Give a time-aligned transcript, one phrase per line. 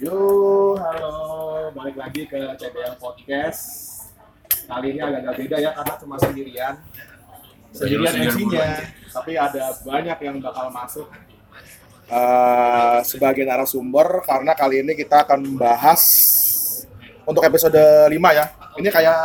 [0.00, 3.60] Yo, halo, balik lagi ke CBL Podcast.
[4.64, 6.74] Kali ini agak-agak beda ya karena cuma sendirian.
[7.68, 8.80] Sendirian MC-nya,
[9.12, 11.04] tapi ada banyak yang bakal masuk
[12.08, 16.00] eh, sebagai narasumber karena kali ini kita akan membahas
[17.28, 17.76] untuk episode
[18.08, 18.56] 5 ya.
[18.80, 19.20] Ini kayak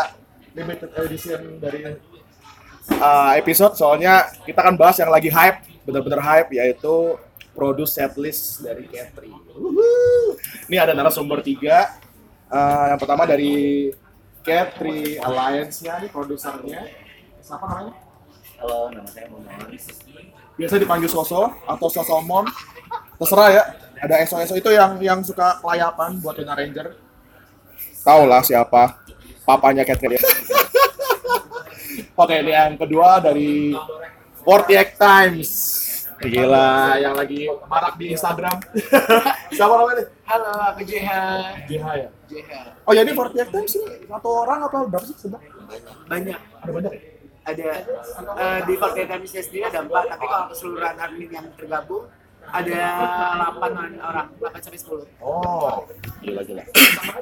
[0.59, 7.15] limited edition dari eh, episode soalnya kita akan bahas yang lagi hype, bener-bener hype yaitu
[7.55, 9.31] produce setlist dari Katri.
[10.67, 11.95] Ini ada narasumber tiga.
[12.51, 13.89] Eh, yang pertama dari
[14.43, 16.85] Katri Alliance-nya, nih produsernya.
[17.41, 17.95] Siapa namanya?
[18.61, 19.71] Halo, nama saya Momon.
[20.55, 22.45] Biasa dipanggil Soso atau Sosomon.
[23.17, 23.63] Terserah ya.
[23.95, 26.99] Ada ESO-ESO itu yang yang suka kelayapan buat Tuna Ranger.
[28.03, 29.01] Tahu lah siapa.
[29.47, 30.19] Papanya Katri.
[32.15, 33.75] Oke, ini yang kedua dari
[34.43, 35.84] 48 Times.
[36.23, 38.55] Gila, yang lagi marak di Instagram.
[39.55, 40.07] Siapa namanya?
[40.23, 41.11] Halo, aku JH.
[41.67, 42.09] JH ya?
[42.31, 42.51] JH.
[42.87, 45.51] Oh ya ini 48 Times ini satu orang apa berapa sih sebenarnya?
[46.07, 46.39] Banyak.
[46.63, 47.01] Ada banyak ya?
[47.45, 47.67] Ada
[48.41, 52.07] eh, di Fortnite Times sendiri ada empat, tapi kalau keseluruhan admin yang tergabung
[52.45, 52.79] ada
[53.57, 55.19] 8 orang, 8 sampai 10.
[55.19, 55.83] Oh,
[56.23, 56.63] gila gila.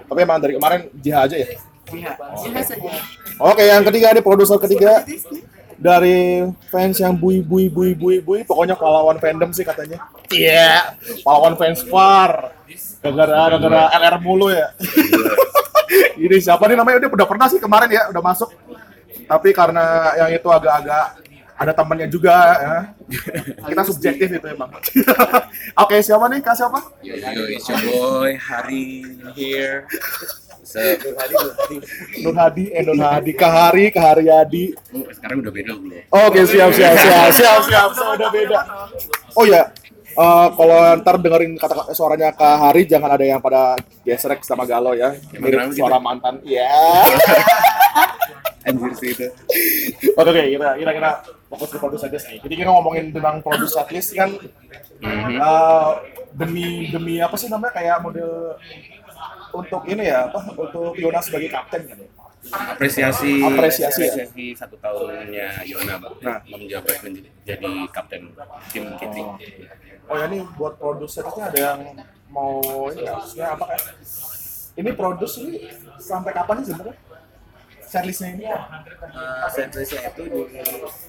[0.05, 1.47] Tapi emang dari kemarin JH aja ya?
[1.89, 2.07] JH.
[2.45, 2.91] JH saja.
[3.41, 5.01] Oke, yang ketiga ini produser ketiga
[5.83, 9.99] dari fans yang bui bui bui bui bui pokoknya pahlawan fandom sih katanya.
[10.31, 10.95] Iya,
[11.27, 12.55] pahlawan fans far.
[13.03, 14.71] Gara-gara gara LR mulu ya.
[16.15, 17.03] ini siapa nih namanya?
[17.03, 18.55] Dia udah pernah sih kemarin ya, udah masuk.
[19.27, 21.19] Tapi karena yang itu agak-agak
[21.59, 22.77] ada temannya juga ya.
[23.67, 24.71] Kita subjektif itu emang.
[25.83, 26.39] Oke, siapa nih?
[26.39, 26.79] Kak siapa?
[27.03, 29.03] Yo, yo, it's your boy, Hari
[29.35, 29.83] here.
[30.73, 30.81] So,
[32.25, 34.73] Nur Hadi, eh Nur Hadi, Kahari, Kaharyadi.
[34.73, 36.01] oh, sekarang udah beda belum?
[36.09, 38.59] Oke, siap, siap, siap, siap, siap, siap, udah beda.
[39.33, 39.69] Oh ya,
[40.09, 44.93] eh, kalau ntar dengerin kata suaranya Kak Hari, jangan ada yang pada gesrek sama galau
[44.93, 45.13] ya.
[45.37, 45.85] Mirip gitu?
[45.85, 46.41] suara mantan.
[46.41, 46.65] Iya.
[48.63, 49.27] Anjir sih itu.
[50.15, 51.11] Oke, oke, kita kira kira
[51.51, 52.39] fokus ke produce aja sih.
[52.39, 54.31] Jadi kita ngomongin tentang produce setlist kan
[55.03, 55.35] Mhm.
[55.35, 55.89] eh,
[56.31, 58.55] demi demi apa sih namanya kayak model
[59.53, 62.09] untuk ini ya apa untuk Yona sebagai kapten kan ya.
[62.43, 64.11] Apresiasi, Apresiasi, ya?
[64.19, 66.19] apresiasi satu tahunnya Yona, Bang.
[66.19, 66.43] Nah.
[66.43, 68.21] menjabat menjadi jadi kapten
[68.73, 69.23] tim Kitty.
[70.11, 71.79] Oh ya ini buat produsernya ada yang
[72.27, 72.59] mau
[72.91, 73.83] ini maksudnya apa kayak
[74.75, 75.69] ini produce ini
[76.01, 77.12] sampai kapan sih sebenarnya?
[77.93, 78.45] Setlistnya ini
[79.13, 80.41] Uh, setlistnya itu di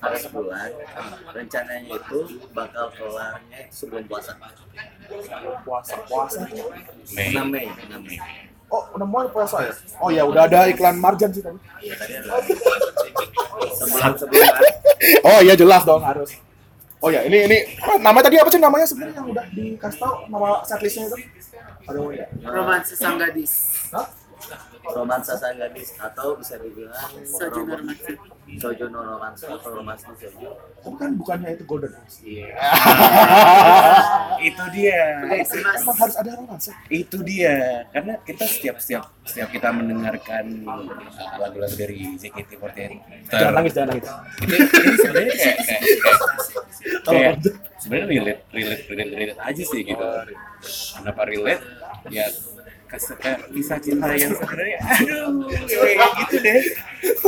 [0.05, 0.69] ada sebulan.
[1.33, 2.19] Rencananya itu
[2.53, 4.37] bakal kelarnya sebelum puasa.
[5.65, 6.45] puasa puasa.
[7.17, 7.33] Mei.
[7.33, 8.21] 6 Mei, 6 Mei.
[8.69, 9.73] Oh udah mulai puasa ya?
[10.05, 11.57] Oh ya udah ada iklan marjan sih tadi.
[11.81, 12.29] Iya tadi ada
[13.81, 14.53] sebulan sebulan.
[15.25, 16.37] Oh iya jelas dong harus.
[17.01, 17.59] Oh ya ini ini
[18.05, 21.17] namanya tadi apa sih namanya sebenarnya yang udah dikasih tahu nama setlistnya itu?
[21.89, 22.29] Ada mau ya?
[22.45, 23.53] Romansa Sang Gadis.
[23.97, 24.09] Hah?
[24.87, 28.13] Romansa sang gadis atau bisa dibilang Sojo rom- Normansi.
[28.55, 30.53] Sojo no romansa atau romansa sojo.
[30.79, 32.21] Tapi kan bukannya itu golden house.
[32.21, 32.53] Iya.
[34.43, 35.01] itu dia.
[35.75, 36.71] Emang harus ada romansa.
[36.87, 37.89] Itu dia.
[37.89, 40.85] Karena kita setiap setiap setiap kita mendengarkan uh,
[41.41, 43.01] lagu-lagu dari JKT48 ter-
[43.33, 44.09] Jangan nangis jangan nangis.
[44.39, 47.51] ini, ini sebenarnya kayak kayak kayak, kayak aja.
[47.79, 50.07] sebenarnya relate relate relate relate aja sih gitu
[50.95, 51.65] kenapa relate
[52.09, 52.27] ya
[53.53, 55.27] kisah cinta yang sebenarnya aduh
[55.69, 56.61] kayak gitu deh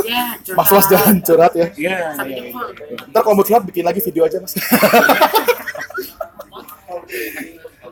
[0.07, 0.57] Ya, curhat.
[0.57, 1.67] Mas Mas jangan curhat ya.
[1.77, 2.25] ya ya.
[3.13, 4.57] Ntar kalau mau curhat bikin lagi video aja mas.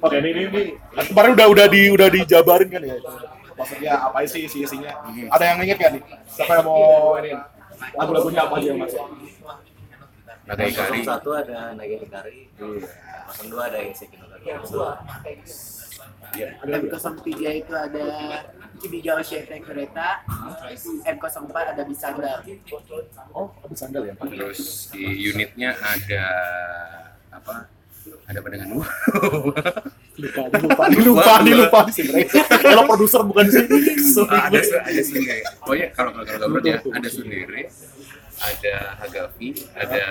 [0.02, 0.62] Oke ini ini, ini
[1.14, 2.98] kemarin udah udah di udah dijabarin kan ya.
[3.56, 4.92] Maksudnya apa sih isi isinya?
[5.30, 6.02] Ada yang inget gak nih?
[6.26, 7.32] Siapa yang mau ini
[7.96, 9.06] lagu-lagunya apa aja yang masuk?
[10.46, 12.50] Nagai Kari satu ada Nage Hikari.
[13.30, 15.46] Kosong dua ada Inseki no Kari.
[16.34, 17.28] Ya M03
[17.62, 18.08] itu ada
[18.82, 20.26] Kibigao Shete Kereta.
[21.06, 22.44] M04 ada Bisandal.
[23.32, 24.14] Oh, habis sandal ya.
[24.18, 26.26] terus di unitnya ada
[27.32, 27.68] apa
[28.26, 28.88] ada pandangan dua
[30.16, 32.40] Lupa, lupa, lupa, lupa sih mereka.
[32.48, 33.68] Kalau produser bukan sih.
[34.32, 37.62] Ah, ada ada sendiri pokoknya kalau kalau kalau gambar ya ada sendiri
[38.40, 40.06] ada Hagafi ada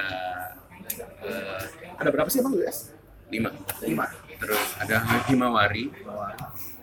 [1.25, 1.63] eh,
[1.95, 2.94] Ada berapa sih emang US?
[3.35, 3.51] Lima
[3.81, 4.05] lima
[4.35, 4.97] terus ada
[5.27, 5.91] Himawari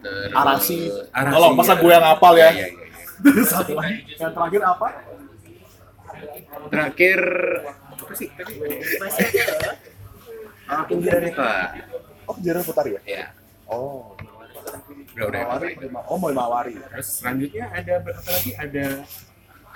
[0.02, 0.90] terus Arasi.
[1.12, 1.80] Arasi, Tolong, masa ya.
[1.80, 2.50] gue yang hafal ya?
[2.50, 3.44] Iya, iya, iya.
[3.46, 4.02] Satu lagi.
[4.18, 4.88] Yang terakhir apa?
[6.68, 7.20] terakhir
[7.92, 8.54] apa sih tadi
[8.98, 9.72] Masih ada.
[10.68, 11.44] ah itu
[12.26, 13.02] Oh, Jero Putari ya?
[13.06, 13.26] ya
[13.68, 14.14] Oh.
[15.12, 15.74] udah udah Mawari.
[16.08, 16.74] Oh, mau Mawari.
[16.78, 18.86] terus selanjutnya ada berapa lagi ada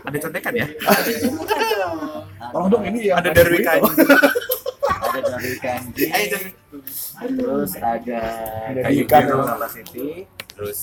[0.01, 0.67] ada contekan ya
[2.49, 3.41] Tolong dong ini yang ada Ada
[5.33, 6.05] dari Kanji.
[7.17, 8.21] Terus ada
[8.71, 9.21] Ada Kayu ikan.
[9.25, 10.07] Biru Capacity.
[10.55, 10.79] terus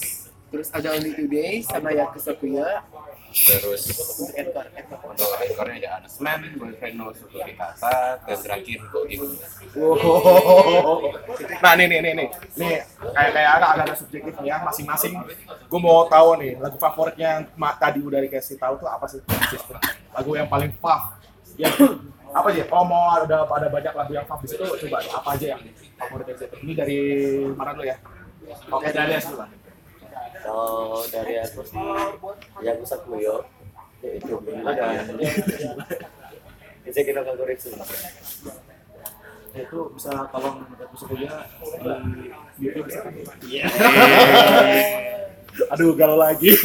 [0.52, 2.84] Terus ada Only Today sama Yakusokuya
[3.32, 3.88] terus
[4.20, 4.68] untuk encore.
[4.76, 5.00] encore.
[5.08, 9.16] untuk encore-nya ada Announcement, Boyfriend No Suzuki Kasa, dan terakhir Gogi
[9.72, 11.08] Wow.
[11.64, 12.28] Nah, nih nih nih nih.
[12.60, 15.16] Nih kayak kayak ada ada, ada subjektif ya masing-masing.
[15.72, 19.24] Gue mau tahu nih lagu favoritnya yang tadi udah dikasih tahu tuh apa sih?
[20.12, 21.16] Lagu yang paling fav.
[21.56, 21.72] Ya
[22.32, 22.64] apa aja?
[22.64, 25.60] Kalau mau ada ada banyak lagu yang fav di situ coba apa aja yang
[26.00, 26.56] favorit situ.
[26.64, 26.98] Ini dari
[27.52, 27.96] mana dulu ya?
[28.72, 29.36] Oke, dari dulu.
[29.36, 29.48] lah.
[30.42, 31.78] Kalau dari aku sih
[32.64, 33.46] yang Sakuyo
[34.02, 34.66] itu dan
[36.82, 37.76] bisa kita favorit sih.
[39.52, 41.44] Itu bisa tolong bisa kuliah
[42.56, 43.12] di YouTube bisa kan?
[43.44, 43.68] Iya.
[45.76, 46.56] Aduh, galau lagi.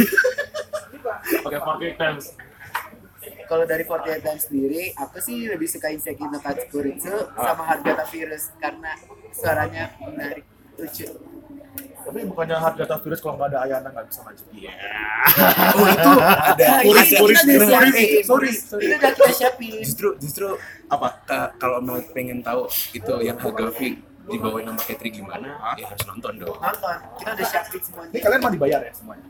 [1.43, 2.31] Oke, Fortnite Times.
[3.47, 8.51] Kalau dari 48 Times sendiri, aku sih lebih suka Inseki no Katsukuritsu sama Hargata Virus
[8.57, 8.91] karena
[9.31, 10.43] suaranya menarik,
[10.75, 11.07] lucu.
[11.99, 14.43] Tapi bukannya harga virus kalau nggak ada Ayana nggak bisa maju.
[14.49, 14.71] Iya.
[15.75, 16.67] Oh itu ada.
[16.79, 17.67] Puris, puris, udah puris.
[17.67, 18.23] siapin.
[18.23, 19.71] Sorry, Itu udah kita siapin.
[19.83, 20.47] justru justru
[20.87, 26.03] apa ka- kalau mau pengen tahu itu yang Hagafi dibawain nama Katri gimana ya harus
[26.05, 28.19] nonton dong Nonton, kita udah siapin Ini semuanya.
[28.21, 29.27] kalian mah dibayar ya semuanya?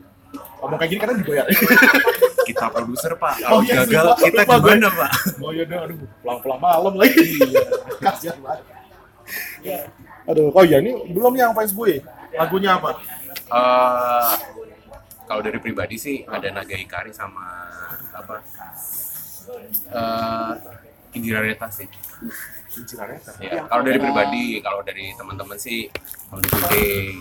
[0.58, 1.58] Ngomong kayak gini kalian dibayar ya?
[2.48, 4.18] kita produser pak Oh, kalau iya sih, gagal Pak.
[4.24, 4.62] kita Lupa gue.
[4.66, 7.24] gimana pak Oh iya aduh, pulang-pulang malam lagi.
[7.38, 7.62] Iya,
[8.00, 8.64] kasihan banget.
[10.24, 12.00] Aduh, oh iya ini belum yang Fans Boy.
[12.30, 12.96] Lagunya apa?
[13.48, 14.32] Eh,
[15.24, 17.44] kalau dari pribadi sih ada Naga Hikari sama
[18.10, 18.40] apa
[19.88, 20.52] eh
[21.10, 21.88] Indira Reta sih
[23.40, 25.88] ya kalau dari pribadi kalau dari teman-teman sih
[26.28, 27.12] Only Today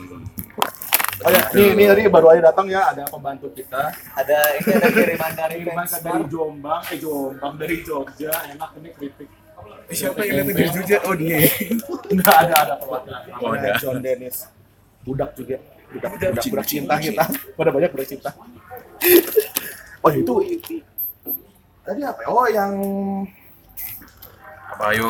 [1.18, 3.90] Oh ya, ini, ini tadi baru aja datang ya, ada pembantu kita.
[4.14, 9.30] Ada ini ada kiriman dari Kiriman dari Jombang, eh Jombang dari Jogja, enak ini kritik.
[9.90, 11.42] Eh, siapa yang datang dari Jogja oh dia
[12.14, 13.22] Enggak ada ada perwakilan.
[13.42, 13.74] Oh, ada.
[13.81, 14.46] John Dennis.
[15.02, 15.58] Budak juga.
[15.90, 17.25] Budak budak, budak, cinta kita.
[17.58, 18.31] Pada banyak budak cinta.
[20.06, 20.34] Oh itu
[21.84, 22.22] tadi apa?
[22.22, 22.28] ya?
[22.31, 22.72] Oh yang
[24.72, 25.10] apa ayo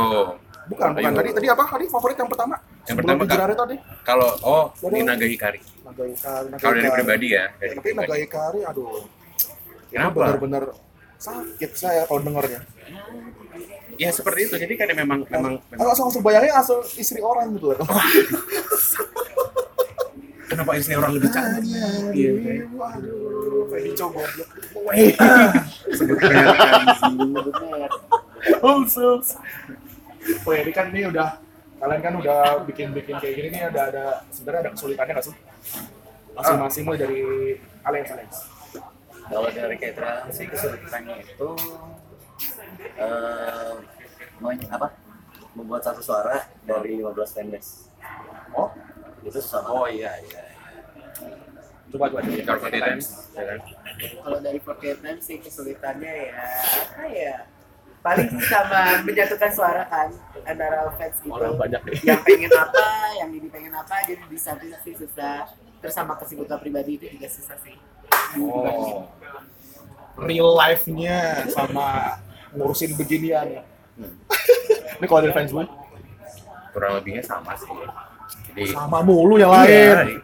[0.71, 1.17] bukan bukan Ayo.
[1.21, 1.63] tadi tadi apa?
[1.69, 2.55] Tadi favorit yang pertama.
[2.87, 3.75] Yang Sebelum pertama, tadi.
[4.07, 5.59] kalau oh ini Naga Hikari
[6.57, 9.07] Kalau dari pribadi ya dari Tapi pribadi Naga Ikari, aduh.
[9.87, 10.19] Kenapa?
[10.35, 10.63] Benar-benar
[11.17, 12.61] sakit saya kalau dengernya.
[13.97, 17.73] ya seperti itu jadi kan memang memang, memang Langsung langsung bayangin langsung istri orang gitu.
[20.47, 22.31] kenapa istri orang lebih cantik Iya,
[22.69, 24.49] Waduh, Fedi coba goblok.
[25.89, 27.91] sebut merek Bener.
[28.61, 29.25] Khusus.
[30.43, 31.41] Oh ya, ini kan ini udah
[31.77, 35.35] kalian kan udah bikin-bikin kayak gini nih ada ada sebenarnya ada kesulitannya nggak sih?
[36.33, 37.19] Masing-masing mulai dari
[37.81, 38.29] kalian kalian.
[39.27, 41.49] Kalau dari Ketra sih kesulitannya itu
[42.97, 43.73] eh
[44.39, 44.87] men- apa?
[45.53, 47.89] Membuat satu suara dari 15 fanbase.
[48.53, 48.69] Oh,
[49.25, 49.75] Itu susah banget.
[49.75, 50.41] oh iya iya
[51.87, 52.19] coba coba
[52.67, 53.59] Times ya kan
[54.19, 56.31] Kalau dari 48 Times sih kesulitannya ya
[56.83, 57.35] apa ya?
[57.99, 60.07] Paling sama menyatukan suara kan
[60.41, 61.31] antara fans gitu.
[61.31, 61.95] Orang banyak nih.
[62.07, 62.85] Yang pengen apa,
[63.17, 65.49] yang ini pengen apa, jadi di satu sih susah.
[65.77, 67.75] Terus sama kesibukan pribadi itu juga susah sih.
[68.39, 69.05] Oh.
[70.17, 72.17] Real life-nya sama
[72.49, 73.61] ngurusin beginian.
[74.97, 75.65] ini kalau dari fans gue
[76.69, 77.65] kurang lebihnya sama sih
[78.51, 80.21] jadi sama mulu yang Iya, lain.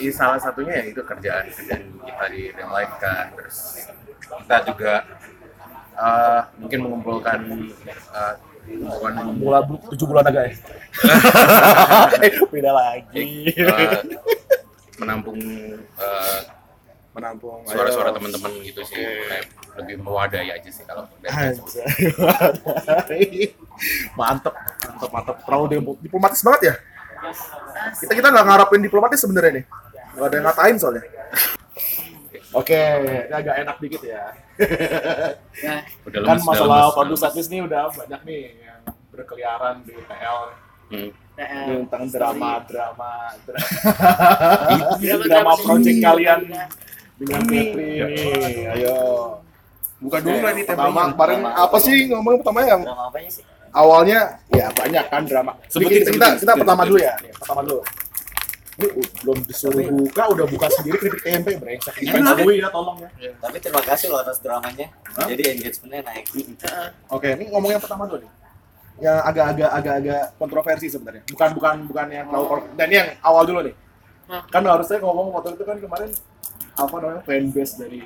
[0.00, 3.84] i- salah satunya ya itu kerjaan kerjaan kita di real life kan terus
[4.24, 4.92] kita juga
[5.94, 7.38] eh, mungkin mengumpulkan
[9.62, 10.52] bu- tujuh bulan agak ya.
[12.24, 13.52] eh, beda lagi.
[13.52, 14.00] eh,
[14.96, 15.38] menampung
[15.78, 16.40] eh,
[17.14, 19.46] Menampung suara-suara teman-teman gitu sih kayak
[19.78, 21.06] lebih mewadai aja sih kalau
[24.18, 24.50] mantep,
[24.82, 25.36] mantep, mantep.
[25.46, 26.74] Terlalu dip- diplomatis banget ya.
[27.94, 29.64] Kita kita nggak ngarapin diplomatis sebenarnya nih.
[30.10, 31.02] Nggak ada yang ngatain soalnya.
[32.54, 34.30] Oke, ini agak enak dikit ya.
[35.60, 38.80] Nah, udah kan lemes, udah masalah produk udah statis nih udah banyak nih yang
[39.10, 40.48] berkeliaran di lemes.
[40.86, 41.10] Hmm.
[41.34, 43.12] nah, Ini tentang drama, drama,
[43.44, 43.66] drama,
[44.94, 46.04] Drama- drama drama project ini.
[46.04, 46.40] kalian
[47.16, 48.70] dengan Petri nih.
[48.70, 48.98] Ayo.
[49.96, 53.44] buka dulu lah nih Pertama kemarin apa sih ngomong pertama yang Drama apanya sih?
[53.72, 55.52] awalnya ya banyak kan drama.
[55.66, 57.14] Sebutin, kita, kita, kita pertama dulu ya.
[57.34, 57.80] Pertama dulu.
[58.74, 61.94] Ini uh, belum disuruh buka, udah buka sendiri kritik tempe brengsek.
[62.42, 63.10] Gue ya tolong ya.
[63.38, 64.90] Tapi terima kasih loh atas dramanya.
[65.30, 66.26] Jadi engagementnya naik.
[67.06, 68.30] Oke, ini ngomong yang pertama dulu nih.
[68.98, 71.22] Yang agak-agak agak-agak kontroversi sebenarnya.
[71.30, 73.74] Bukan bukan bukan yang terlalu kon- dan ini yang awal dulu nih.
[74.26, 74.42] Hah?
[74.50, 76.10] Kan harusnya ngomong waktu itu kan kemarin
[76.74, 78.02] apa namanya fanbase dari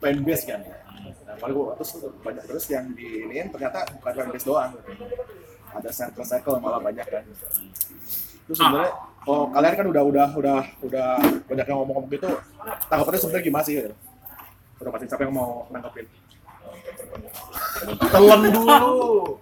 [0.00, 0.60] fanbase kan.
[0.60, 4.72] Nah, kemarin gua terus banyak terus yang di ini ternyata bukan fanbase doang.
[5.72, 7.24] Ada circle-circle malah banyak kan.
[8.48, 11.08] Terus sebenarnya kalau kalian kan udah udah udah udah
[11.44, 12.30] banyak yang ngomong-ngomong gitu
[12.88, 13.92] tanggapannya sebenarnya gimana sih gitu?
[14.80, 16.06] udah pasti siapa yang mau nanggepin
[18.10, 19.36] telan dulu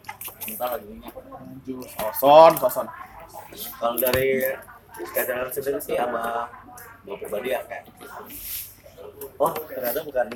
[0.49, 1.13] Entar lagi minyak.
[2.01, 2.89] oh, son son, son.
[3.77, 4.41] Kalau dari
[5.13, 6.49] skateran sendiri sih sama
[7.05, 7.85] gue pribadi ya kayak
[9.37, 10.29] oh ternyata bukan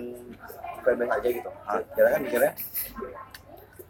[0.85, 1.51] fanbase aja gitu.
[1.65, 2.53] Ah, kita kan mikirnya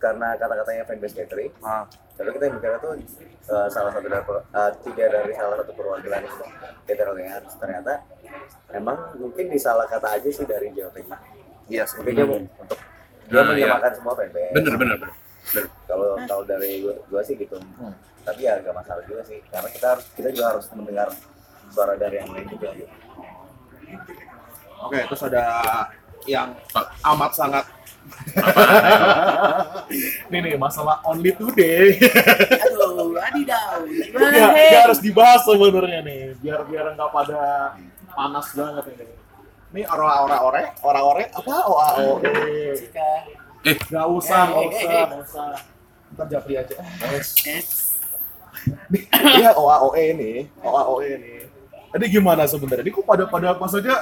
[0.02, 1.87] karena kata-katanya fanbase catering, Ah.
[2.18, 2.92] lalu kita mikirnya tuh
[3.47, 6.23] eh, salah satu dari eh, tiga dari salah satu perwakilan
[6.82, 8.02] catering arts ternyata
[8.75, 11.21] emang mungkin disalah kata aja sih dari Jawa Tengah.
[11.71, 12.78] iya Mungkin dia mau untuk
[13.30, 14.50] dia Nah, menyamakan semua fanbase.
[14.52, 15.11] Bener bener bener.
[15.87, 17.56] Kalau kalau dari gua, gua sih gitu.
[17.78, 17.94] Hmm.
[18.23, 21.09] Tapi ya gak masalah juga sih, karena kita harus kita juga harus mendengar
[21.71, 22.68] suara dari yang lain juga.
[22.75, 22.90] Gitu.
[24.82, 25.44] oke terus ada
[26.26, 26.54] yang
[27.02, 27.66] amat sangat
[30.26, 31.94] ini nih masalah only today.
[32.66, 33.78] Aduh, adidaw.
[33.86, 34.74] Gimana, ya, hei?
[34.74, 37.40] ya harus dibahas sebenarnya nih biar biar nggak pada
[38.10, 39.06] panas banget ini.
[39.72, 41.54] Ini orang ore orang ore apa?
[41.70, 42.74] O a o e.
[42.74, 43.10] Jika.
[43.62, 45.06] Nggak usah nggak Eh, eh, usah eh.
[45.06, 45.46] nggak usah.
[46.18, 46.74] Ntar japri aja.
[47.06, 47.22] Eh,
[49.38, 51.42] iya o a o e ini o a o e ini
[51.92, 52.88] jadi gimana sebenarnya?
[52.88, 53.96] Ini kok pada pada maksudnya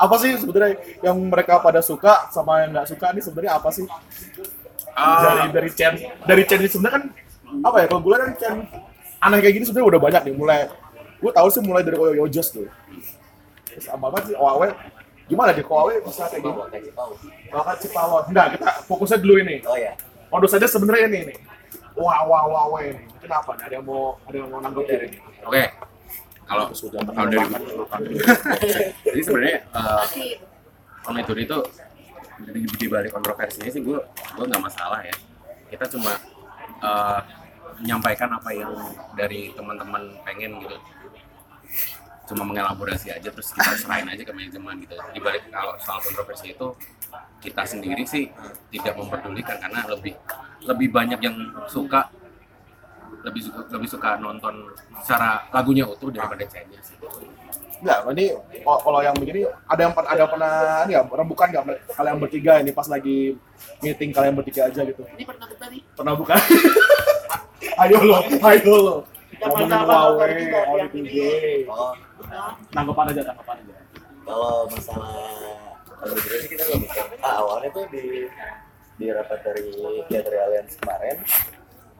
[0.00, 3.84] apa sih sebenarnya yang mereka pada suka sama yang nggak suka ini sebenarnya apa sih?
[3.84, 7.04] Dari Ah, dari Chen dari Chen ini sebenarnya kan
[7.60, 8.56] apa ya kalau gue lihat kan Chen
[9.20, 10.60] aneh kayak gini sebenarnya udah banyak nih mulai
[11.20, 12.64] gue tahu sih mulai dari Oyo Yojos tuh.
[13.68, 14.72] Terus sama apa sih Oawe.
[15.28, 16.42] Gimana di Oawe bisa kayak
[17.52, 19.60] kalau kan Cipawon enggak kita fokusnya dulu ini.
[19.68, 19.94] Oh ya,
[20.32, 21.36] modus aja sebenarnya ini nih.
[21.94, 23.04] Wah wah wah wah ini.
[23.20, 23.52] Kenapa?
[23.60, 25.12] Ada yang mau ada yang mau nanggepin?
[25.12, 25.89] Ini Oke.
[26.50, 27.46] Kalau sudah kalau dari
[29.06, 31.58] jadi sebenarnya eh, Only Tour itu
[32.50, 33.98] di, di balik kontroversinya sih gue
[34.34, 35.14] gue nggak masalah ya.
[35.70, 36.10] Kita cuma
[36.82, 37.20] eh,
[37.78, 38.74] menyampaikan apa yang
[39.14, 40.76] dari teman-teman pengen gitu.
[42.34, 44.98] Cuma mengelaborasi aja terus kita serahin aja ke manajemen gitu.
[45.14, 46.66] Di balik kalau soal kontroversi itu
[47.38, 48.26] kita sendiri sih
[48.74, 50.18] tidak memperdulikan karena lebih
[50.66, 51.36] lebih banyak yang
[51.70, 52.10] suka
[53.24, 54.54] lebih suka lebih suka nonton
[55.04, 56.96] secara lagunya utuh daripada chainnya sih.
[57.80, 61.64] Enggak, ini kalau yang begini ada yang ada pernah ini ya rembukan nggak
[61.96, 63.32] kalian bertiga ini pas lagi
[63.80, 65.80] meeting kalian bertiga aja gitu ini pernah kita nih.
[65.96, 66.36] pernah bukan?
[67.84, 68.96] ayo lo, ayo lo.
[69.40, 71.64] Ngomongin Huawei, gay.
[71.64, 71.96] oh
[72.68, 73.74] Tanggapan aja, tanggapan aja.
[74.28, 75.16] kalau masalah
[75.88, 77.04] kalau gitu sih kita nggak mikir.
[77.24, 78.28] Ah, awalnya tuh di
[79.00, 79.72] di rapat dari
[80.12, 81.16] Theater Alliance kemarin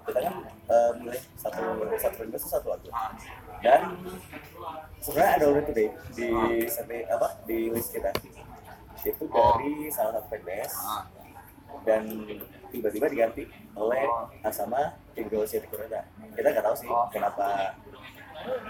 [0.07, 1.62] kita kan eh, mulai satu
[2.00, 2.88] satu fanbase satu lagu.
[3.61, 3.83] Dan
[5.00, 6.28] sebenarnya ada already deh di
[6.69, 8.11] satu apa di list kita.
[9.04, 10.76] Itu dari salah satu fanbase.
[11.87, 12.02] Dan
[12.71, 14.04] tiba-tiba diganti oleh
[14.45, 17.75] Asama Tinggal City Kureta kita nggak tahu sih kenapa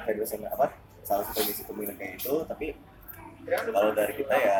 [0.09, 0.67] yang apa
[1.05, 2.67] salah satu fanbase itu milih kayak itu tapi
[3.51, 4.59] kalau dari kita ya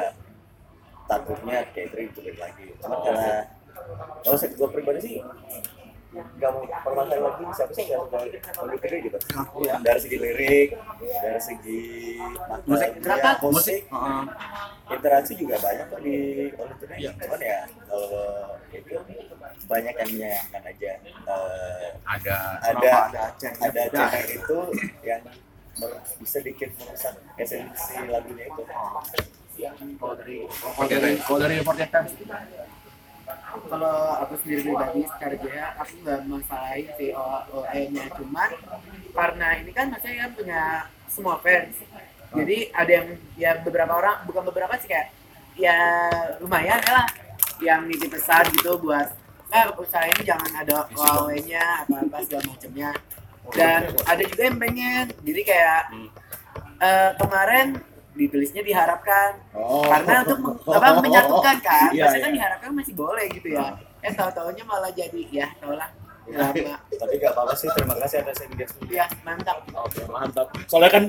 [1.11, 2.65] takutnya catering itu lagi.
[2.79, 3.51] Cuma karena
[4.23, 5.15] kalau saya gue pribadi sih
[6.11, 9.19] nggak mau permasalahan lagi siapa sih nggak suka mikirnya gitu.
[9.87, 10.69] Dari segi lirik
[11.23, 11.83] dari segi
[12.51, 13.81] makna Musik, ya, musik,
[14.91, 16.17] interaksi juga banyak kok di
[16.59, 17.11] Olympic ya.
[17.15, 18.95] cuman ya kalau itu
[19.71, 20.93] banyak yang menyayangkan aja.
[21.07, 24.59] Eh, ada ada ada ceng ada cewek itu
[25.07, 25.23] yang
[26.27, 28.63] sedikit merusak esensi lagunya itu.
[28.67, 32.05] Kalau dari kalau dari kalau dari kan
[33.67, 37.07] kalau aku sendiri pribadi secara jaya aku nggak masalahin si
[37.51, 38.51] OE-nya cuman
[39.11, 40.63] karena ini kan maksudnya kan punya
[41.11, 41.75] semua fans.
[42.31, 45.11] Jadi ada yang ya beberapa orang bukan beberapa sih kayak
[45.59, 45.77] ya
[46.39, 47.09] lumayan ya lah
[47.61, 49.11] yang nitip pesan gitu buat
[49.51, 52.91] eh usaha ini jangan ada OE-nya apa apa segala macamnya.
[53.51, 55.05] Dan ada juga yang pengen.
[55.27, 55.83] Jadi kayak
[56.79, 57.67] eh, kemarin
[58.13, 59.39] ditulisnya diharapkan.
[59.51, 59.85] Oh.
[59.85, 62.37] karena untuk meng- apa menyatukan kan Iya, biasanya kan iya.
[62.37, 63.65] diharapkan masih boleh gitu ya.
[64.01, 65.91] Eh tahu taunya malah jadi ya tau lah
[66.23, 66.79] drama.
[66.87, 69.67] Tapi gak apa-apa sih terima kasih atas engagement ya mantap.
[69.69, 70.47] Oke, mantap.
[70.65, 71.05] Soalnya kan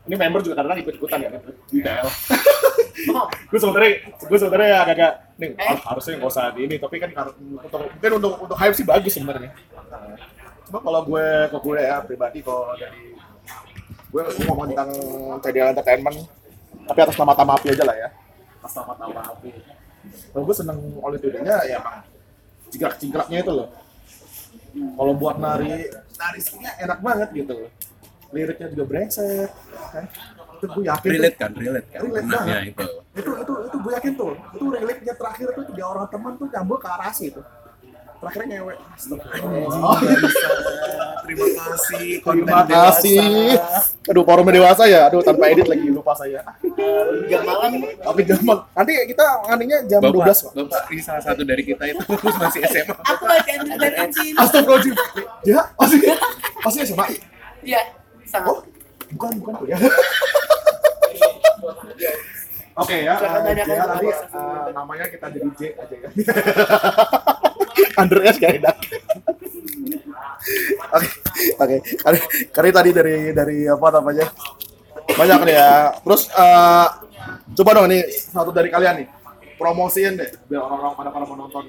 [0.00, 1.28] ini member juga kadang ikut ikutan ya,
[1.66, 2.06] di TL.
[3.10, 3.26] oh.
[3.46, 5.66] Gue sebenarnya gue sebenarnya agak-agak nih Eh?
[5.66, 7.10] har- harusnya nggak usah di ini tapi kan
[7.58, 9.50] untuk mungkin untuk untuk hype sih bagus sebenarnya.
[10.64, 13.10] Cuma kalau gue ke gue ya pribadi kalau dari
[14.06, 14.90] gue gue ngomong tentang
[15.40, 16.18] CDL Entertainment
[16.90, 18.08] tapi atas nama Tamapi aja lah ya.
[18.58, 19.50] Atas nama Tamapi
[20.34, 22.02] kalau gue seneng Olimpiadanya ya emang
[22.72, 23.68] cingkrak-cingkraknya itu loh.
[24.70, 27.54] Kalau buat nari nari sininya enak banget gitu.
[27.54, 27.70] Loh
[28.30, 29.50] liriknya juga brengsek
[29.90, 30.04] kan?
[30.60, 32.00] Itu gue yakin relate kan relate kan?
[32.06, 32.70] Relate Benarnya banget.
[32.70, 32.86] itu.
[33.18, 34.32] Itu itu itu gue yakin tuh.
[34.54, 37.42] Itu relate-nya terakhir tuh tiga orang teman tuh nyambung ke arasi itu
[38.20, 38.74] terakhir ngewe
[41.20, 42.06] Terima kasih.
[42.26, 43.22] terima kasih
[44.04, 46.42] aduh forumnya dewasa ya aduh tanpa edit lagi lupa saya
[47.30, 47.70] Jam malam
[48.02, 50.52] tapi gampang nanti kita nganinya jam Bapak, 12 Pak.
[50.58, 52.94] Bapak, ini salah satu dari kita itu masih SMA.
[52.98, 54.34] aku ambil dari anjing.
[54.34, 54.94] Astagfirullahaladzim
[55.46, 55.96] ya pasti
[56.60, 57.06] pasti SMA
[57.60, 57.80] Iya,
[58.26, 58.48] sangat.
[58.50, 58.64] Oh,
[59.14, 59.76] bukan bukan tuh ya.
[62.80, 66.08] Oke ya, Silakan uh, ke nanti uh, namanya kita jadi J aja ya.
[68.00, 68.76] Andreas gak enak.
[70.90, 71.08] Oke,
[71.60, 71.76] oke.
[72.00, 72.20] Karena,
[72.50, 74.26] karena tadi dari dari apa namanya
[75.14, 75.70] banyak nih ya.
[76.00, 76.86] Terus uh,
[77.54, 79.08] coba dong nih satu dari kalian nih
[79.60, 81.64] promosiin deh biar orang-orang pada pada menonton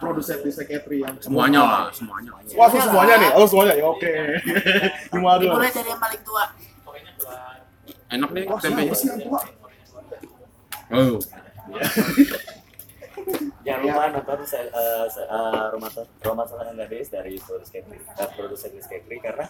[0.00, 2.30] produser di Sekretari yang Semuanya lah, semuanya.
[2.56, 3.30] Wah, langsung semuanya nih.
[3.36, 3.84] Oh, semuanya ya.
[3.88, 4.12] Oke.
[5.12, 5.54] Gimana dulu?
[5.54, 6.44] Dimulai dari yang paling tua.
[8.10, 8.94] Enak nih tempenya.
[8.94, 9.40] sih yang tua?
[10.92, 11.16] Oh,
[13.64, 15.90] Jangan lupa nonton se- eh, se- eh, rumah
[16.20, 19.48] rumah Sangat Gadis dari produser uh, produser Skepri karena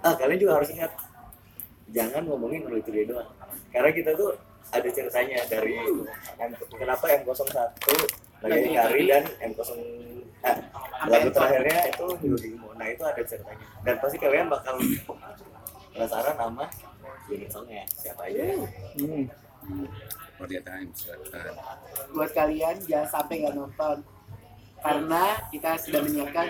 [0.00, 0.90] ah, kalian juga harus ingat
[1.88, 3.30] jangan ngomongin dulu itu dia doang.
[3.70, 4.34] Karena kita tuh
[4.68, 5.78] ada ceritanya dari
[6.36, 7.40] M, kenapa M01
[8.38, 9.60] lagi Kari dan M0
[10.40, 10.56] ah,
[11.06, 13.66] lagu terakhirnya itu Himo nah itu ada ceritanya.
[13.80, 14.76] Dan pasti kalian bakal
[15.90, 16.66] penasaran nama
[17.28, 18.42] unit songnya siapa aja.
[18.98, 19.24] Hmm.
[20.38, 21.58] For the time, silakan.
[22.14, 24.06] Buat kalian jangan sampai nggak nonton.
[24.78, 26.46] Karena kita sudah menyiapkan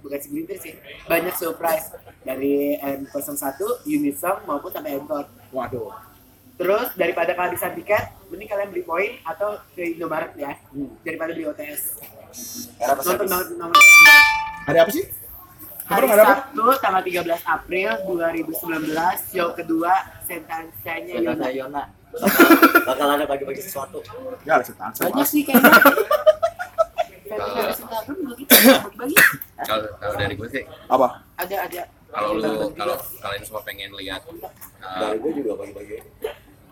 [0.00, 1.92] bukan segelintir sih banyak surprise
[2.24, 5.92] dari M01 unit song maupun sampai encore Waduh.
[6.56, 10.56] terus daripada kehabisan tiket mending kalian beli poin atau ke Indomaret ya
[11.04, 12.00] daripada beli OTS
[12.80, 13.82] nonton banget nonton.
[14.68, 15.04] Hari apa sih?
[15.88, 16.24] Hari ada?
[16.24, 19.92] Sabtu tanggal 13 April 2019 show kedua
[20.28, 22.46] Yona Yona Yona bakal,
[22.84, 24.00] bakal ada bagi-bagi sesuatu
[24.42, 24.90] Ya, ada setan.
[24.90, 25.68] banyak sih kayaknya
[29.60, 31.20] Kalau kalau dari gue sih, Apa?
[31.36, 34.48] ada ada kalau lu kalau kalian semua pengen lihat uh,
[34.98, 36.00] dari gue juga bagi-bagi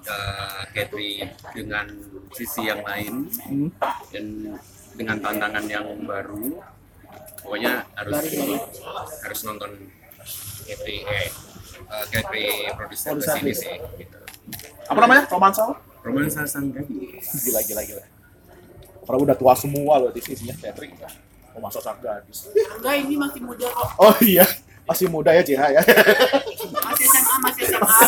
[0.02, 1.21] uh, Katri
[1.52, 1.87] dengan
[2.32, 3.69] sisi yang lain Hmm.
[4.08, 4.26] dan
[4.97, 6.56] dengan tantangan yang baru,
[7.43, 8.17] pokoknya harus
[9.21, 9.93] harus nonton
[10.65, 11.28] Katri eh
[11.84, 13.28] uh, Katri produser Produser.
[13.28, 13.76] ke sini sih.
[14.00, 14.19] Gitu.
[14.86, 15.22] Apa namanya?
[15.26, 15.62] Romansa?
[16.02, 17.26] Romansa sang gadis.
[17.42, 18.02] Gila, gila, gila.
[19.06, 20.94] Orang udah tua semua loh di sisinya Patrick.
[21.52, 22.46] Romansa sang gadis.
[22.52, 24.44] enggak ini masih muda kok Oh iya,
[24.84, 25.82] masih muda ya JH ya.
[26.84, 28.00] masih SMA masih SMA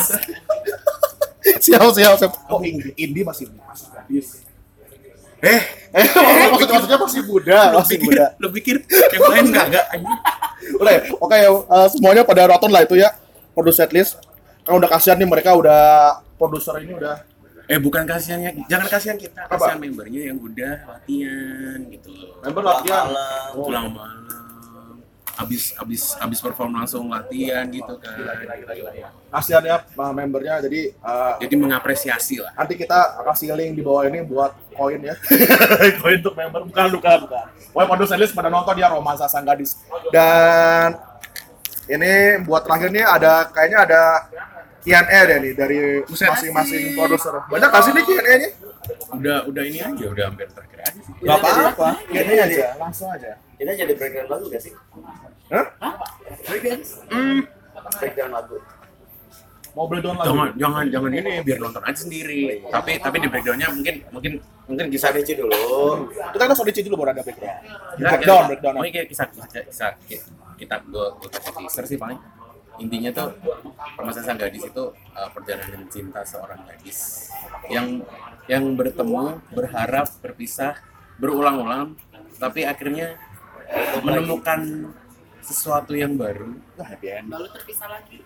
[1.59, 2.33] siap, siap, siap.
[2.51, 4.45] Oh, Indi, Indi masih masih gadis.
[5.41, 6.05] Eh, Eh,
[6.53, 8.37] maksudnya, maksudnya masih muda, masih muda.
[8.37, 9.87] lu pikir yang lain enggak enggak.
[10.77, 13.17] Udah ya, oke ya, eh, semuanya pada nonton lah itu ya.
[13.57, 14.21] Produce list.
[14.69, 17.25] Kalau udah kasihan nih mereka udah produser ini udah.
[17.69, 19.57] Eh bukan kasihannya, jangan kasihan kita, Apa?
[19.57, 22.13] kasihan membernya yang udah latihan gitu.
[22.45, 23.05] Member latihan.
[23.09, 23.49] malam.
[23.57, 24.29] Pulang malam,
[25.41, 28.17] abis abis abis perform langsung latihan gitu kan.
[29.33, 30.61] Kasihan ya membernya.
[30.65, 32.53] Jadi eh, Jadi mengapresiasi lah.
[32.57, 35.17] nanti kita kasih link di bawah ini buat koin ya.
[36.05, 36.61] Koin untuk member.
[36.69, 37.45] Bukan bukan bukan.
[37.73, 39.81] Pokoknya produser list pada nonton ya romansa sang gadis.
[40.13, 40.97] Dan
[41.89, 44.03] ini buat terakhir nih ada kayaknya ada
[44.85, 48.51] Q&A deh nih dari masing-masing produser banyak kasih nih Q&A nya
[49.09, 51.13] Udah udah ini aja, udah hampir terakhir aja sih.
[51.25, 54.73] Gak apa-apa Q&A aja langsung aja kita jadi breakdown lagu gak sih
[55.51, 55.67] Hah?
[57.99, 58.57] breakdown lagu
[59.77, 62.67] mau breakdown lagi Jangan jangan jangan ini biar nonton aja sendiri.
[62.67, 64.33] Tapi tapi di backgroundnya mungkin mungkin
[64.67, 67.55] mungkin kisah DC dulu kita kan langsung dulu baru ada breakdown
[67.95, 69.91] kita, breakdown breakdown Mungkin kisah kisah
[70.59, 72.19] kita gue gue kasih teaser sih paling
[72.79, 73.29] intinya tuh
[73.99, 77.31] permasalahan sang gadis itu uh, perjalanan cinta seorang gadis
[77.71, 78.03] yang
[78.47, 80.79] yang bertemu berharap berpisah
[81.19, 81.99] berulang-ulang
[82.39, 83.19] tapi akhirnya
[84.01, 84.91] menemukan
[85.43, 86.53] sesuatu yang baru.
[87.29, 88.21] Lalu terpisah lagi?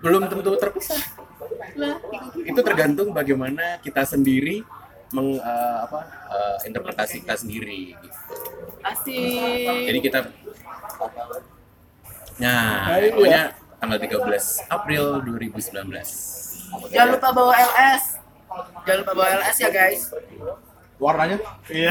[0.00, 1.00] Belum tentu terpisah.
[1.76, 1.96] Lah.
[2.36, 4.64] Itu tergantung bagaimana kita sendiri
[5.14, 6.00] meng uh, apa
[6.32, 8.18] uh, interpretasi kita sendiri gitu.
[8.82, 9.84] Asik.
[9.88, 10.18] Jadi kita
[12.34, 13.42] nah Ayo, pokoknya
[13.78, 18.04] tanggal 13 April 2019 jangan lupa bawa LS
[18.82, 20.02] jangan lupa bawa LS ya guys.
[20.94, 21.42] Warnanya?
[21.66, 21.90] Iya.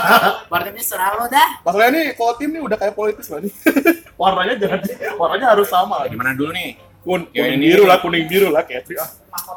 [0.52, 3.54] Warnanya serah lo dah masalahnya nih kalau tim nih udah kayak politis nih.
[4.20, 4.80] Warnanya jangan
[5.16, 6.02] warnanya harus sama.
[6.04, 6.74] Dari mana dulu nih?
[7.00, 9.08] Kun, Ya, kuning ini- biru lah kuning biru lah kayak ah.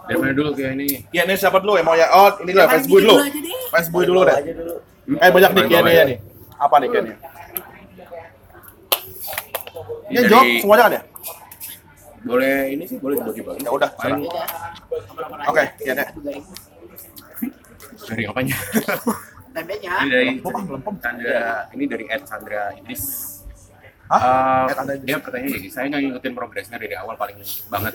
[0.07, 1.03] Dari mana dulu kayak ini?
[1.09, 1.75] Iya nih siapa dulu?
[1.75, 2.07] Yang mau ya?
[2.13, 3.15] Oh ini lah Facebook dulu.
[3.73, 4.35] Facebook dulu deh.
[5.19, 5.93] Eh banyak nih Boleh, Q&A boleh.
[5.93, 6.17] ya nih.
[6.55, 7.01] Apa nih Q&A?
[10.13, 11.03] Ini Dari- jawab semuanya kan ya?
[12.23, 14.23] boleh ini sih boleh dibagi-bagi Ya udah, paling
[15.43, 15.91] Oke, Q&A.
[15.97, 16.47] Aduh, guys.
[18.03, 18.55] dari apanya
[19.51, 19.91] tempenya.
[19.97, 20.95] Ini dari Lempem, lempem.
[20.99, 23.03] Sandra, ini dari Ed Sandra Idris.
[24.13, 24.69] Hah?
[24.69, 27.93] Eh, dia pertanyaan gini, saya nggak ngikutin progresnya dari awal paling banget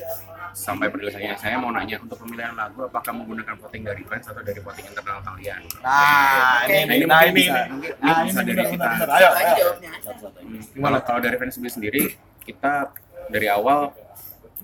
[0.51, 1.39] sampai penulisannya.
[1.39, 5.23] Saya mau nanya untuk pemilihan lagu, apakah menggunakan voting dari fans atau dari voting internal
[5.23, 5.63] kalian?
[5.79, 6.75] Nah, Oke.
[6.75, 7.71] ini, Nah, ini nah, ini, bisa, ini.
[7.71, 8.89] mungkin Nah, bisa ini dari kita.
[8.91, 9.09] benar.
[9.09, 9.69] Ayo, Ayo.
[10.43, 12.03] Hmm, Kalau kalau dari fans sendiri,
[12.43, 12.73] kita
[13.29, 13.95] dari awal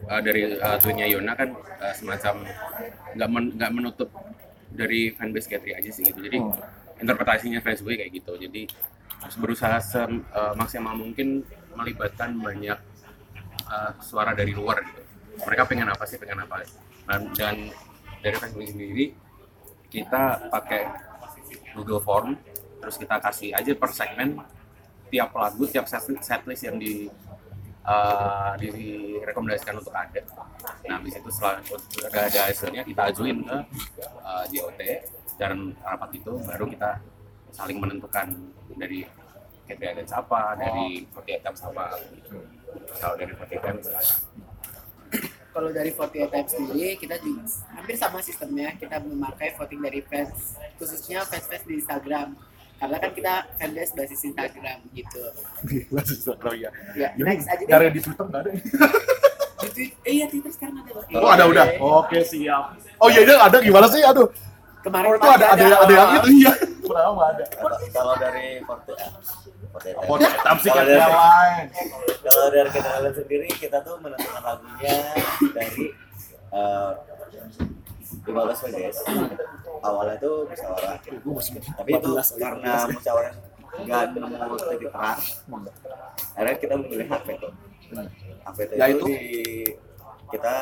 [0.04, 2.34] eh, dari uh, tweetnya Yona kan eh, semacam
[3.14, 4.10] nggak men- menutup
[4.68, 6.18] dari fanbase Katri aja sih gitu.
[6.18, 6.50] Jadi Oh.
[6.96, 8.34] interpretasinya fans gue kayak gitu.
[8.34, 8.66] Jadi
[9.40, 11.42] berusaha semaksimal mungkin
[11.74, 12.78] melibatkan banyak
[13.66, 15.02] eh, suara dari luar gitu.
[15.44, 16.62] Mereka pengen apa sih, pengen apa.
[17.04, 17.56] Dan, dan
[18.22, 19.06] dari gue sendiri
[19.92, 20.88] kita pakai
[21.76, 22.38] Google Form,
[22.80, 24.38] terus kita kasih aja per segmen
[25.10, 27.06] tiap lagu, tiap set- setlist yang di
[27.86, 30.20] uh, direkomendasikan untuk ada.
[30.88, 31.60] Nah, habis itu setelah
[32.10, 33.58] ada hasilnya kita ajuin ke
[34.24, 34.80] uh, JOT
[35.38, 36.90] dan rapat itu baru kita
[37.54, 38.34] saling menentukan
[38.74, 39.06] dari
[39.64, 41.84] Catry Islands apa, dari 48 Times apa.
[42.98, 43.86] Kalau dari 48 Times
[45.54, 47.46] Kalau dari 48 Times sendiri, kita juga
[47.78, 48.74] hampir sama sistemnya.
[48.74, 52.34] Kita memakai voting dari fans, khususnya fans-fans di Instagram.
[52.74, 55.22] Karena kan kita fanbase basis Instagram gitu.
[55.70, 56.70] Gila, Instagram ya.
[56.98, 57.62] Ya, Ini next aja.
[57.70, 58.50] Dari di Twitter nggak ada.
[58.50, 58.60] Di
[59.70, 60.90] Twitter, eh iya Twitter sekarang ada.
[60.90, 61.22] Bang.
[61.22, 61.66] Oh, ada udah.
[62.02, 62.74] Oke, siap.
[62.98, 64.02] Oh iya, iya ada gimana sih?
[64.02, 64.26] Aduh.
[64.82, 66.52] Kemarin Oh, itu ada ada ada yang itu iya.
[66.84, 67.44] Nggak ada?
[67.90, 68.92] Kalau- dari Forte,
[69.72, 71.64] Forte, Oh, tetap sih kan Kalau dari- yang lain.
[72.22, 74.96] kalau dari kita kalian sendiri kita tuh menentukan lagunya
[75.50, 75.84] dari
[76.50, 76.90] uh,
[78.24, 78.94] 15 menit.
[79.80, 80.96] Awalnya tuh musyawarah.
[81.74, 83.34] Tapi itu karena musyawarah
[83.74, 85.18] nggak nemu titik terang.
[86.34, 87.06] Akhirnya kita memilih
[88.74, 89.04] Ya, itu, itu?
[89.06, 89.18] di
[90.26, 90.54] kita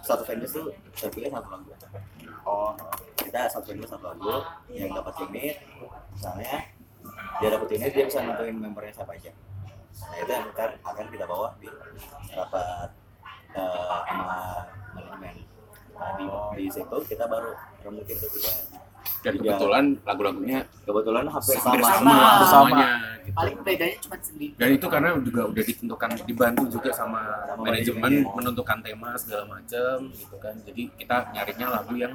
[0.00, 1.70] satu fanbase tuh saya pilih satu lagu.
[2.42, 2.72] Oh,
[3.30, 4.42] kita satu fanbase satu lagu
[4.74, 5.54] yang dapat unit
[6.10, 6.66] misalnya
[7.38, 9.30] dia dapat unit dia bisa nentuin membernya siapa aja.
[10.02, 11.70] Nah itu yang akan, akan kita bawa di
[12.34, 12.90] rapat
[13.54, 14.66] eh, sama
[14.98, 15.36] manajemen.
[15.94, 16.26] Nah di,
[16.58, 17.54] di situ kita baru
[17.86, 18.52] remukin tuh tiga
[19.20, 22.16] dan tiga- kebetulan lagu-lagunya kebetulan hampir sama sama, Sama.
[22.46, 23.36] semuanya gitu.
[23.36, 24.56] Paling bedanya cuma sedikit.
[24.56, 28.34] dan itu karena juga udah ditentukan dibantu juga sama, Sama manajemen manajemen.
[28.34, 32.14] menentukan tema segala macam gitu kan jadi kita nyarinya lagu yang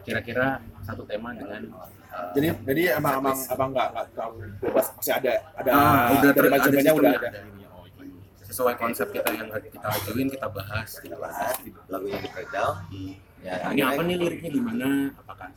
[0.00, 0.46] kira-kira
[0.80, 1.62] satu tema dengan
[2.08, 6.20] uh, jadi jadi emang emang abang nggak nggak terlalu bebas masih ada ada ah, udah
[6.24, 7.30] dari ter- manajemennya ada udah ada.
[7.70, 8.08] Oh, iya.
[8.44, 13.14] sesuai konsep kita yang kita ajuin kita bahas kita bahas bahas lagunya di breakdown Hmm.
[13.40, 15.48] ya ini apa nih liriknya gimana apakah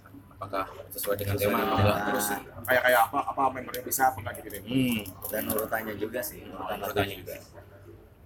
[0.46, 2.28] apakah sesuai dengan tema atau enggak Nah, terus
[2.64, 4.62] Kayak kayak apa apa membernya bisa apa nggak gitu deh.
[4.64, 7.36] hmm, dan urutannya juga sih urutan Urutannya lagunya juga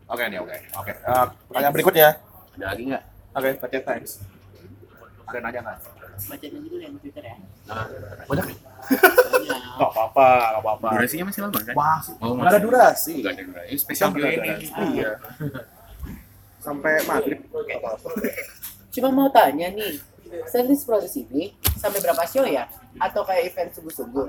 [0.10, 0.91] Oke nih oke oke.
[0.91, 2.10] Eh, pertanyaan berikutnya.
[2.51, 4.12] ada lagi nggak Oke, Paket Times.
[5.23, 5.77] Ada nanya nggak?
[6.19, 7.36] Aja dulu yang di Twitter ya.
[7.63, 7.86] nah,
[8.25, 8.45] Banyak?
[9.79, 10.88] Nggak apa-apa, nggak apa-apa.
[10.91, 12.65] durasinya masih lama kan Wah, Oh, nggak ada masih.
[12.65, 13.13] durasi.
[13.15, 14.19] nggak ada durasi Ini spesial Q&A.
[14.34, 14.65] durasi.
[14.89, 15.12] Iya.
[16.60, 17.39] Sampai maghrib.
[17.45, 18.10] Nggak apa-apa.
[18.89, 19.93] Cuma mau tanya nih,
[20.49, 22.69] service produksi ini sampai berapa show ya?
[22.99, 24.27] Atau kayak event sungguh-sungguh?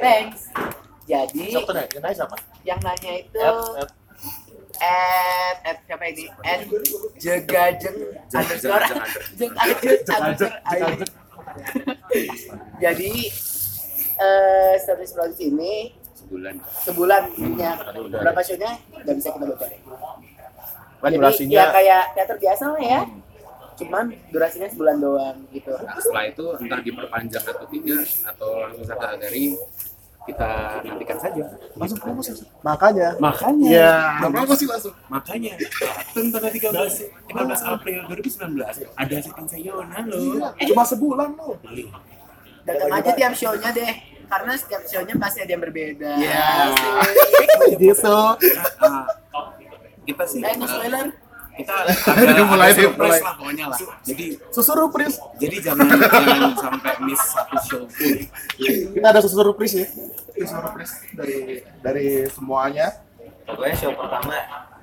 [0.00, 0.50] Thanks.
[1.10, 1.88] Jadi Siapa nanya?
[1.90, 2.36] Yang nanya siapa?
[2.62, 3.40] yang nanya itu
[4.80, 6.24] at at siapa ini?
[6.46, 6.60] At
[7.18, 7.98] jegajeng
[8.30, 8.86] underscore
[9.34, 10.54] jeng underscore.
[12.84, 13.12] Jadi
[14.20, 16.54] eh service produksi ini sebulan
[16.86, 17.22] sebulan
[17.58, 17.74] nya
[18.06, 19.80] berapa show-nya nggak bisa kita bocorin.
[21.00, 23.00] Kan Jadi durasinya ya kayak teater biasa lah ya.
[23.80, 25.72] Cuman durasinya sebulan doang gitu.
[25.72, 29.56] Nah, setelah itu entah diperpanjang atau tidak atau langsung saja dari
[30.20, 30.50] kita
[30.84, 31.42] nantikan saja.
[31.74, 32.30] langsung promosi.
[32.60, 33.16] Makanya.
[33.16, 33.70] Makanya.
[33.72, 33.92] Iya,
[34.28, 34.94] promosi langsung.
[35.08, 35.56] Makanya
[36.12, 40.52] tanggal 13 15 April 2019 ada second Sayona loh.
[40.60, 41.56] Cuma sebulan loh.
[42.68, 43.92] Datang aja tiap show-nya deh.
[44.30, 46.10] Karena setiap show-nya pasti ada yang berbeda.
[46.20, 46.46] Iya.
[47.00, 47.48] Asik.
[47.82, 48.16] Gitu.
[48.80, 49.04] Ah,
[50.04, 51.06] kita sih Eh, eh, spoiler.
[51.60, 51.72] Kita
[52.26, 53.20] Udah mulai ada surprise mulai.
[53.20, 53.78] lah pokoknya lah.
[54.02, 55.14] Jadi Susurupris.
[55.36, 58.16] jadi jangan jangan sampai miss satu show pun.
[58.90, 59.86] Kita ada susurupris ya.
[60.34, 61.36] Susurupris dari
[61.78, 62.86] dari semuanya.
[63.42, 64.34] pokoknya show pertama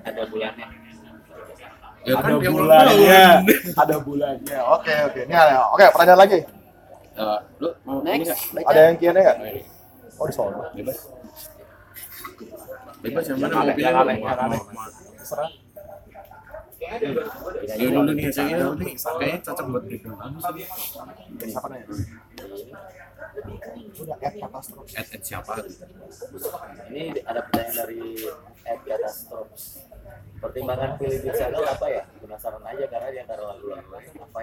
[0.01, 0.67] ada bulannya
[2.01, 3.27] Ya ada bulannya.
[3.43, 3.75] tahun.
[3.75, 4.57] ada bulannya.
[4.71, 5.19] Oke, oke.
[5.23, 5.67] Ini ada.
[5.69, 6.39] Oke, pertanyaan lagi.
[7.17, 8.55] Eh, lu mau Next.
[8.55, 9.37] Ada yang kiannya nggak?
[10.15, 10.71] Oh, di sono.
[10.71, 10.97] bebas
[12.97, 14.07] bebas yang mana Yang mau pilih Mau-
[14.39, 14.61] aneh.
[16.77, 20.09] Ya Indonesia ya, nih kayaknya cocok buat gitu.
[21.49, 21.85] Siapa nanya?
[24.17, 24.85] Katastrof.
[24.93, 25.53] At, at siapa?
[26.89, 28.01] ini ada pertanyaan dari
[28.65, 29.63] Ed Catastrophes
[30.37, 34.39] pertimbangan pilih Beat Sandal apa ya penasaran aja karena di antara lagu-lagu lain apa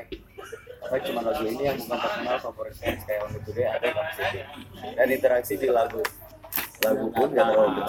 [0.85, 4.42] apa cuma lagu ini yang bukan terkenal favorit fans kayak Only Today ada nggak sih
[4.99, 6.03] dan interaksi di lagu
[6.83, 7.81] lagu pun gak terlalu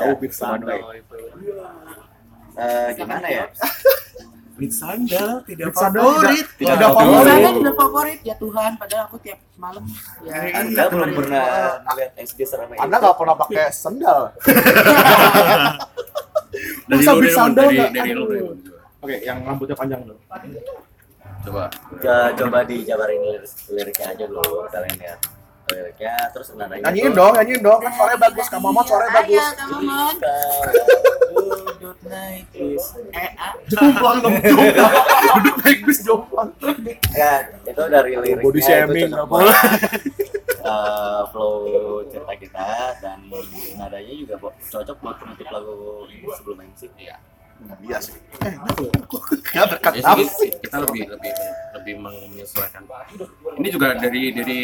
[1.02, 1.18] itu.
[2.56, 3.46] Eh, gimana ya
[4.56, 6.24] Beat Sandal tidak Beat Sandal favorit.
[6.26, 7.12] tidak- Tidak tidak favorit.
[7.12, 7.36] favorit.
[7.36, 9.84] Saya udah favorit ya Tuhan, padahal aku tiap malam
[10.22, 10.34] ya.
[10.56, 11.46] anda belum pernah
[11.86, 14.20] melihat SD seramai Anda itu nggak pernah pakai sendal.
[16.86, 17.91] Dari Masa lu, Sandal dari nggak?
[17.91, 18.39] dari dari.
[19.04, 20.15] Oke, yang rambutnya panjang dulu.
[21.44, 21.63] Coba.
[22.34, 25.20] Coba dijabarin lirik, liriknya aja dulu kalian lihat
[25.76, 27.80] liriknya terus nadanya Nyanyiin tuh- dong, nyanyiin dong.
[27.80, 29.44] Kan suaranya bagus, Kak Momot suaranya bagus.
[29.68, 30.18] Momot.
[31.76, 32.86] Duduk naik bis.
[33.12, 33.52] Eh, ah.
[33.68, 34.94] Jomplang dong, jomplang.
[35.36, 36.50] Duduk naik bis jomplang.
[37.12, 39.12] Ya, itu dari liriknya Body itu shaming.
[40.58, 41.62] Eh, flow
[42.08, 43.20] cerita kita dan
[43.76, 45.76] nadanya juga bo- cocok buat penutup lagu
[46.08, 46.82] ini sebelum MC.
[46.96, 47.16] Iya.
[47.80, 48.18] Iya sih.
[48.42, 48.54] Eh,
[49.54, 51.32] Ya kita lebih lebih
[51.74, 52.84] lebih menyesuaikan.
[53.56, 54.60] Ini juga dari dari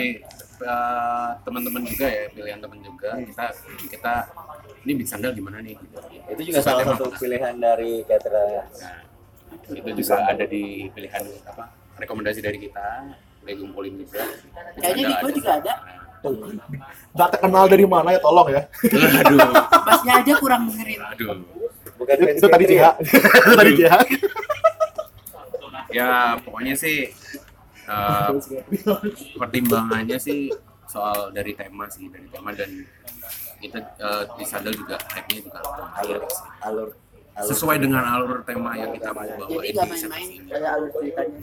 [0.62, 3.46] eh, teman-teman juga ya pilihan teman juga kita
[3.90, 4.14] kita
[4.82, 5.76] ini Beat Sandal gimana nih?
[5.76, 5.98] Gitu.
[6.30, 7.20] Itu juga salah Sesuai satu tema.
[7.20, 8.44] pilihan dari Katra.
[8.72, 9.00] Nah,
[9.70, 11.64] itu juga ada di pilihan apa
[11.98, 12.88] rekomendasi dari kita
[13.42, 14.22] udah kumpulin juga.
[14.78, 15.74] Kayaknya Niko juga ada.
[17.12, 18.62] Data kenal dari mana ya, tolong ya.
[19.26, 19.42] Aduh,
[19.82, 21.02] Masnya aja kurang dengerin.
[21.02, 21.34] aduh.
[21.98, 22.90] Bukan Itu, fans itu tadi ya?
[23.42, 23.94] Itu tadi CH.
[25.92, 27.12] Ya pokoknya sih
[27.92, 28.28] eh,
[29.36, 30.48] pertimbangannya sih
[30.88, 32.70] soal dari tema sih dari tema dan
[33.60, 35.60] kita eh, di Sandal juga hype-nya juga
[36.00, 36.22] alur
[36.64, 36.90] alur
[37.32, 41.40] alur sesuai dengan alur tema yang kita mau bawa Jadi di nggak main-main alur ceritanya.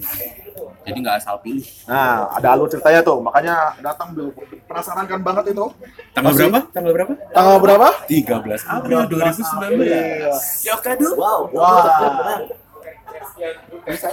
[0.85, 1.65] Jadi nggak asal pilih.
[1.89, 3.17] Nah, ada alur ceritanya tuh.
[3.25, 4.29] Makanya datang Bil.
[4.69, 5.65] Penasaran kan banget itu.
[6.13, 6.59] Tanggal Masih- berapa?
[6.69, 7.13] Tanggal berapa?
[7.33, 7.87] Tanggal berapa?
[8.05, 10.69] 13 April 2019.
[10.69, 11.09] Yokadu.
[11.17, 12.37] wow Wah.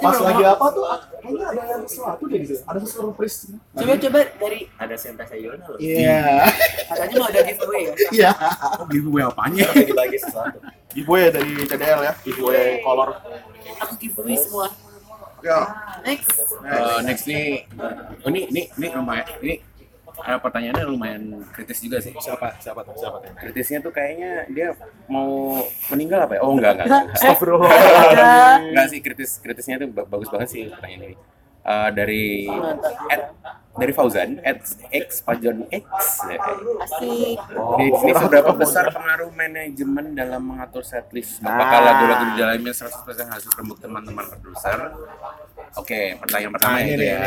[0.01, 0.85] Pas lagi apa tuh?
[1.21, 2.55] Kayaknya ada yang sesuatu deh gitu.
[2.63, 3.37] Ada surprise.
[3.75, 6.47] Coba-coba dari ada Senta Sayona loh Iya.
[6.89, 7.93] katanya mau ada giveaway ya.
[8.15, 8.31] Iya.
[8.81, 9.65] Oh, giveaway apanya?
[9.71, 10.59] Tapi dibagi sesuatu
[10.97, 12.13] Giveaway dari CDL ya.
[12.25, 13.11] Giveaway color.
[13.85, 14.67] Aku giveaway semua.
[15.45, 15.61] Ya.
[16.01, 16.33] Next.
[16.65, 17.69] Eh, next nih,
[18.25, 19.61] oh, ini ini ini lumayan ini
[20.19, 22.13] eh, pertanyaannya lumayan kritis juga sih.
[22.13, 22.57] Siapa?
[22.57, 22.95] Siapa tuh?
[22.97, 23.31] Siapa tuh?
[23.37, 24.73] Kritisnya tuh kayaknya dia
[25.07, 26.41] mau meninggal apa ya?
[26.41, 26.87] Oh enggak enggak.
[26.89, 27.05] enggak.
[27.15, 27.71] Astagfirullah.
[28.73, 31.17] Enggak sih kritis kritisnya tuh ba- bagus banget sih pertanyaan ini.
[31.67, 32.47] Eh, dari
[33.11, 33.35] at,
[33.75, 34.63] dari Fauzan at
[34.95, 35.87] X Pajon X
[36.31, 36.39] ya.
[36.79, 37.39] Asik.
[37.75, 41.43] Di sini seberapa besar pengaruh manajemen dalam mengatur setlist?
[41.43, 41.87] Apakah Nah.
[41.91, 44.95] lagu-lagu di dalamnya 100% hasil rembuk teman-teman produser?
[45.75, 47.19] Oke, pertanyaan pertama Nah, ini itu ya.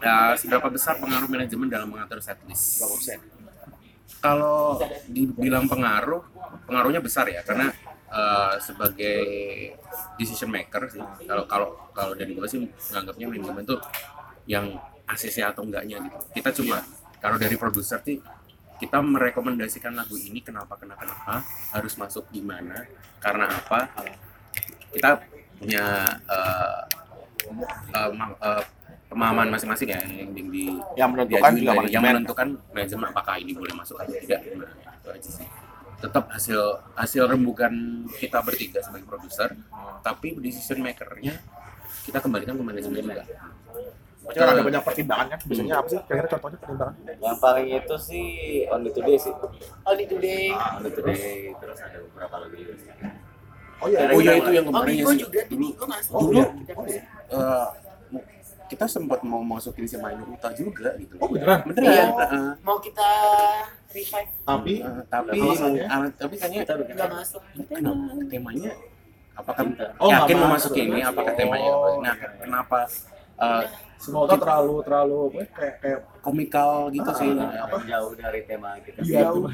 [0.00, 2.80] Nah, seberapa besar pengaruh manajemen dalam mengatur setlist?
[2.80, 3.20] Persen?
[4.24, 4.80] Kalau
[5.12, 6.24] dibilang pengaruh,
[6.64, 7.68] pengaruhnya besar ya, karena
[8.12, 9.20] eh, sebagai
[10.20, 11.02] decision maker sih.
[11.24, 13.80] Kalau kalau kalau dari gue sih menganggapnya manajemen tuh
[14.44, 14.66] yang
[15.08, 16.18] ACC atau enggaknya gitu.
[16.36, 16.78] Kita cuma
[17.18, 18.18] kalau dari produser sih
[18.82, 21.34] kita merekomendasikan lagu ini kenapa kenapa kenapa
[21.70, 22.82] harus masuk di mana
[23.22, 23.86] karena apa
[24.90, 25.22] kita
[25.62, 25.86] punya
[27.94, 28.64] eh, ma- eh,
[29.06, 30.64] pemahaman masing-masing ya yang di, di
[30.96, 35.30] Yang menentukan juga yang menentukan manajemen apakah ini boleh masuk atau tidak gimana itu aja
[35.30, 35.46] sih
[36.02, 37.70] tetap hasil hasil rembukan
[38.18, 39.54] kita bertiga sebagai produser
[40.02, 41.38] tapi decision makernya
[42.02, 43.24] kita kembalikan ke manajemen juga
[44.22, 45.38] kan ada banyak pertimbangan kan.
[45.50, 45.98] Biasanya apa sih?
[46.06, 46.94] Kira-kira contohnya pertimbangan?
[47.18, 48.26] yang paling itu sih
[48.70, 49.34] Only Today sih
[49.82, 50.54] Only today.
[50.54, 52.90] Only Today terus ada beberapa sih
[53.82, 54.14] Oh iya.
[54.14, 56.14] oh iya itu yang Oh, kemarin ya Miko sih juga tuh Miko masuk.
[56.14, 56.46] Oh, iya.
[56.54, 57.81] Kita masuk.
[58.72, 61.60] Kita sempat mau masukin si Mainu Uta juga gitu Oh, beneran?
[61.62, 62.04] beneran Iya.
[62.08, 62.50] Heeh.
[62.62, 63.08] Mau kita
[63.86, 65.84] revive Tapi Eh, tapi ya?
[65.86, 67.42] ah, tapi kayaknya kita bikin nggak masuk.
[67.68, 68.72] kenapa temanya
[69.32, 69.64] apakah
[69.96, 70.72] Oh, yakin mau masuk.
[70.72, 72.00] masuk ini apakah temanya Oh.
[72.00, 72.78] nah kenapa
[73.38, 73.64] eh,
[73.98, 78.40] semua orang terlalu terlalu apa ya, kayak kayak komikal gitu sih Ah, apa jauh dari
[78.42, 79.44] tema kita iya Jauh.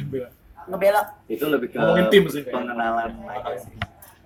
[1.27, 2.55] itu lebih ke Ngomongin tim sih kayaknya.
[2.55, 3.73] pengenalan aja sih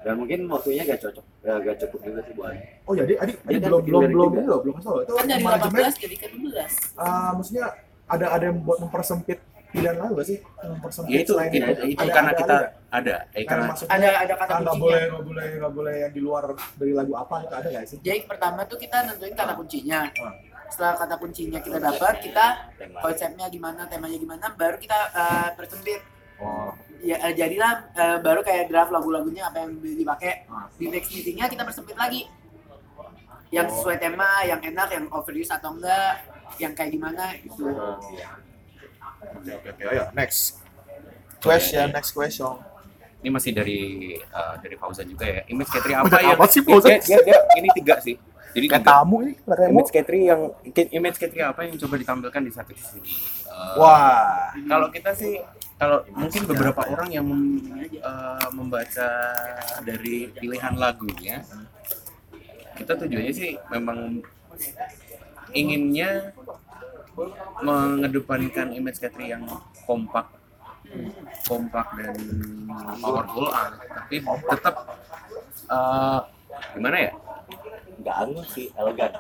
[0.03, 3.49] dan mungkin waktunya gak cocok gak, gak cukup juga sih buat Oh jadi adik, Dia
[3.49, 4.99] adik kan belum belum belum belum kasih tau.
[5.01, 6.99] Itu Kan dari manajemen 18 jadi ke 12.
[6.99, 7.65] ah, maksudnya
[8.05, 9.39] ada ada yang buat mempersempit
[9.69, 10.39] pilihan lalu gak sih?
[10.61, 12.69] Mempersempit ya itu selain itu, itu Ada- karena ada- kita ada.
[12.93, 14.83] ada eh, karena karena Ada ada kata kan nggak kuncinya.
[14.83, 16.43] boleh nggak boleh nggak boleh yang di luar
[16.75, 17.99] dari lagu apa itu ada nggak sih?
[17.99, 20.01] Jadi pertama tuh kita nentuin kata kuncinya.
[20.19, 20.35] Ah.
[20.69, 22.47] Setelah kata kuncinya kita dapat, kita
[22.99, 26.01] konsepnya gimana, temanya gimana, baru kita eh, persempit.
[26.43, 30.47] Oh, Ya, eh, jadilah eh, baru kayak draft lagu-lagunya apa yang dipakai.
[30.79, 32.31] Di next meetingnya kita persempit lagi.
[33.51, 36.23] Yang sesuai tema, yang enak, yang overuse atau enggak,
[36.63, 37.69] yang kayak gimana gitu.
[39.23, 40.59] oke oke oke ayo next
[41.39, 42.59] question next question.
[43.23, 43.81] ini masih dari
[44.19, 45.43] eh, dari Fauzan juga ya.
[45.47, 46.99] Image Katri apa yang apa sih, Fauzan?
[46.99, 48.19] Dia, dia, dia- ini tiga sih.
[48.53, 48.95] Jadi Kayak tiga.
[48.99, 49.33] tamu ini,
[49.71, 50.41] Image Katri yang
[50.91, 53.15] image Katri apa yang coba ditampilkan di satu sini.
[53.47, 54.51] Eh, Wah.
[54.67, 55.39] Kalau kita sih
[55.83, 59.11] kalau mungkin beberapa orang yang mem- eh, membaca
[59.83, 61.43] dari pilihan lagunya
[62.79, 64.23] kita tujuannya sih memang
[65.51, 66.31] inginnya
[67.67, 69.43] mengedepankan image Katri yang
[69.83, 70.31] kompak.
[71.51, 72.15] Kompak dan
[73.03, 74.75] powerful ah, tapi tetap
[75.67, 76.21] eh,
[76.79, 77.13] gimana ya?
[77.99, 79.13] Nggak anu sih elegan.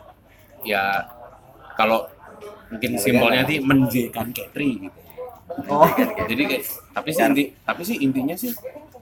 [0.62, 1.10] Ya
[1.74, 2.06] kalau
[2.70, 5.01] mungkin simbolnya sih menjekan Katri gitu
[5.64, 5.86] Oh.
[6.30, 8.52] jadi kayak tapi sih inti tapi sih intinya sih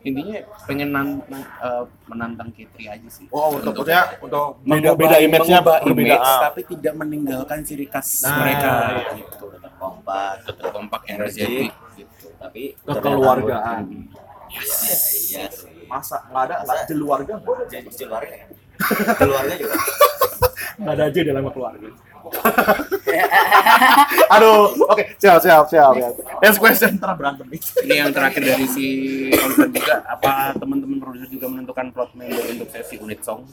[0.00, 0.32] intinya
[0.64, 3.28] pengen nan- nan- eh, menantang Kitri aja sih.
[3.28, 6.16] Oh, untuk maksudnya untuk beda beda image-nya berbeda.
[6.16, 8.70] image, tapi tidak meninggalkan ciri khas Nah, mereka.
[8.96, 9.12] iya.
[9.14, 13.84] gitu tetap kompak tetap kompak energetik gitu tapi Kekeluargaan.
[14.48, 14.62] iya
[15.28, 15.84] iya sih.
[15.84, 17.32] Masa nggak ada nggak ada keluarga
[17.66, 18.46] jadi keluarga ya?
[19.20, 19.76] Keluarga juga?
[20.80, 21.88] Nggak ada aja dalam keluarga.
[24.30, 25.92] Aduh, oke, siap, siap, siap.
[25.92, 26.12] siap.
[26.38, 27.60] Next question, ntar berantem nih.
[27.82, 28.86] ini yang terakhir dari si
[29.32, 33.44] konser juga apa teman-teman produser juga menentukan plot member untuk sesi unit song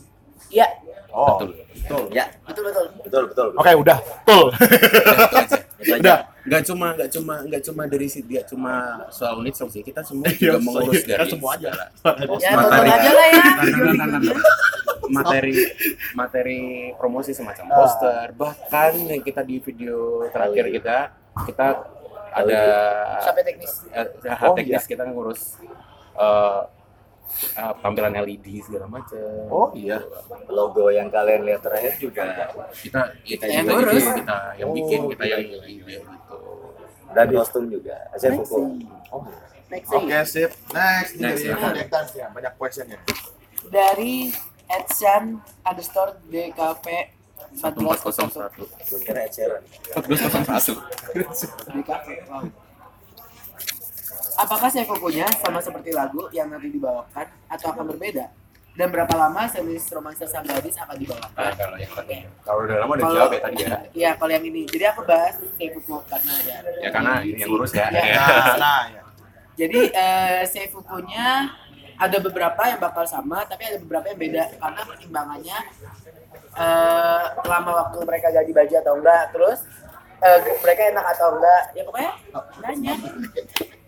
[0.47, 0.63] Iya,
[1.09, 2.03] Oh, betul betul.
[2.09, 2.85] ya betul betul.
[3.01, 3.97] betul betul Oke, udah.
[4.21, 4.45] Betul.
[5.97, 6.17] Udah.
[6.41, 8.73] nggak cuma nggak cuma nggak cuma dari si dia cuma
[9.09, 11.69] soal unit song sih kita semua Iya, juga mengurus kita dari semua aja.
[11.69, 13.43] segala Ya tonton aja lah ya.
[15.09, 15.55] Materi
[16.13, 16.61] materi
[16.93, 17.75] promosi semacam Ah.
[17.77, 20.97] poster bahkan yang kita di video terakhir kita
[21.45, 21.67] kita
[22.29, 22.61] ada
[23.19, 23.87] Sampai teknis.
[23.89, 24.05] eh,
[24.41, 25.57] Oh, teknis kita ngurus
[26.13, 26.61] eh,
[27.55, 29.99] eh, tampilan LED segala macam Oh iya.
[30.47, 33.93] logo yang kalian lihat terakhir juga kita kita Yang juga ngurus.
[33.95, 36.37] bikin, kita yang bikin Oh, kita yang ide gitu
[37.07, 38.39] dan kostum juga saya Next.
[38.45, 38.59] buku
[39.07, 39.23] Oh.
[39.67, 40.51] Next Oke, sip.
[40.71, 41.55] Next, Next, dari ya.
[41.57, 42.53] Project Dance ya, banyak
[43.67, 44.31] dari
[44.67, 45.23] Edsan
[45.61, 46.85] underscore DKP
[47.53, 49.63] 1401 gue kira Sheeran
[49.95, 50.75] 1401
[51.71, 52.07] DKP.
[52.27, 52.43] Wow.
[54.37, 58.29] Apakah Seifukunya sama seperti lagu yang nanti dibawakan atau akan berbeda?
[58.77, 61.33] Dan berapa lama series romansa sang gadis akan Nah, dibawakan?
[61.57, 64.45] kalau yang tadi kalau udah lama udah Kalau- jawab ya tadi ya Iya, kalau yang
[64.45, 64.61] ini.
[64.67, 66.57] Jadi aku bahas Seifuku karena ya.
[66.77, 68.03] ya karena ini yang ngurus ya, Ya.
[68.13, 69.01] Nah, nah ya.
[69.57, 71.49] Jadi eh, Seifukunya
[71.97, 75.57] ada beberapa yang bakal sama, tapi ada beberapa yang beda karena pertimbangannya
[76.53, 79.59] eh, lama waktu mereka ganti baju atau enggak, terus
[80.19, 82.11] eh, mereka enak atau enggak, ya pokoknya
[82.57, 82.97] banyak.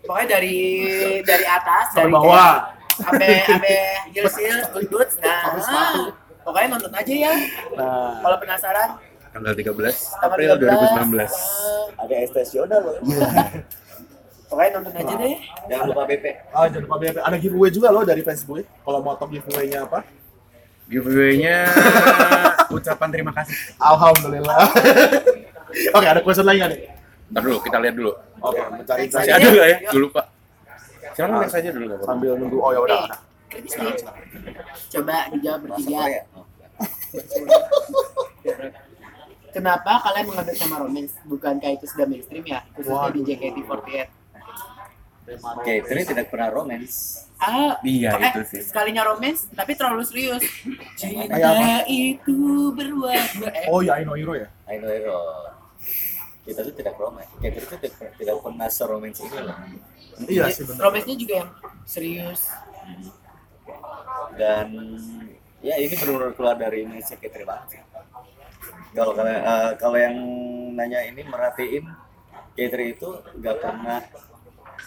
[0.00, 0.58] Pokoknya dari
[1.22, 2.54] dari atas, Sampai dari bawah.
[3.00, 3.76] sampai sampai
[4.12, 5.54] heels heels good boots, nah
[6.42, 7.34] pokoknya nonton aja ya.
[7.78, 8.88] Nah, Kalau penasaran,
[9.30, 9.70] tanggal 13
[10.18, 12.98] tanggal April 13, 2019 eh, ada estasional loh
[14.50, 15.38] pokoknya nonton aja deh.
[15.70, 17.16] jangan lupa BP ah, jangan lupa BP.
[17.22, 18.66] Ada giveaway juga loh dari Facebook.
[18.66, 20.02] Kalau mau tahu giveaway-nya apa?
[20.90, 21.70] giveaway-nya
[22.74, 24.58] ucapan terima kasih Alhamdulillah.
[25.96, 26.82] Oke, ada question lagi nggak nih?
[27.30, 29.90] ntar dulu kita lihat dulu Oke, mencari Next masih ada nggak ya Yuk.
[29.94, 30.22] gue lupa
[31.20, 32.58] sekarang next aja dulu sambil nunggu.
[32.62, 33.00] Oh ya udah.
[34.88, 36.02] Coba dijawab bertiga.
[36.06, 36.46] ya oh.
[39.50, 41.12] Kenapa kalian mengambil tema romance?
[41.26, 42.62] Bukankah itu sudah mainstream ya?
[42.72, 44.19] Khususnya di JKT48.
[45.28, 48.60] Oke ini tidak pernah romance Ah, Iya, eh, itu sih.
[48.68, 50.44] Sekalinya romance, tapi terlalu serius.
[50.92, 53.48] Cinta itu berwarna.
[53.48, 54.44] Eh, Oh ya, I know Hero ya.
[54.68, 55.16] I know hero
[56.40, 59.56] kita tuh tidak romance kita tuh tidak, tidak pernah seromance ini loh
[60.20, 60.82] Iya sih benar.
[60.88, 61.50] Romance-nya juga yang
[61.86, 62.40] serius.
[64.34, 64.66] dan
[65.60, 67.80] ya ini benar-benar keluar dari image Katri banget sih.
[68.92, 70.16] Kalau kalian eh, kalau yang
[70.74, 71.84] nanya ini merhatiin
[72.52, 74.00] Katri itu nggak pernah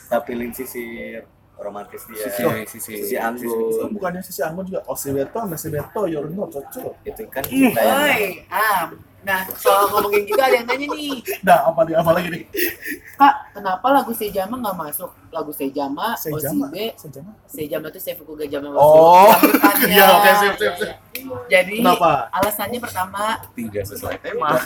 [0.05, 1.17] tampilin sisi
[1.53, 4.81] romantis dia, Sisi- sisi- sisi Itu anggun bukannya sisi Anggun juga.
[4.83, 6.93] Oh, si Beto, sama si Beto, you're not cocok.
[7.03, 8.89] itu kan kita yang Oi, ah,
[9.23, 11.15] nah kalau ngomongin gitu ada yang nanya nih,
[11.47, 11.95] Nah, apa nih?
[11.95, 12.43] Apa lagi nih?
[13.15, 15.07] Kak, kenapa lagu Sejama nggak masuk?
[15.29, 16.67] Lagu Sejama, Sejama.
[16.67, 17.31] OCB, Sejama.
[17.45, 19.31] Sejama itu Seifuku Gajama Oh.
[19.87, 20.91] Iya, oke, sip, sip, sip.
[21.47, 22.27] Jadi Kenapa?
[22.33, 24.59] alasannya pertama tidak sesuai tema ya.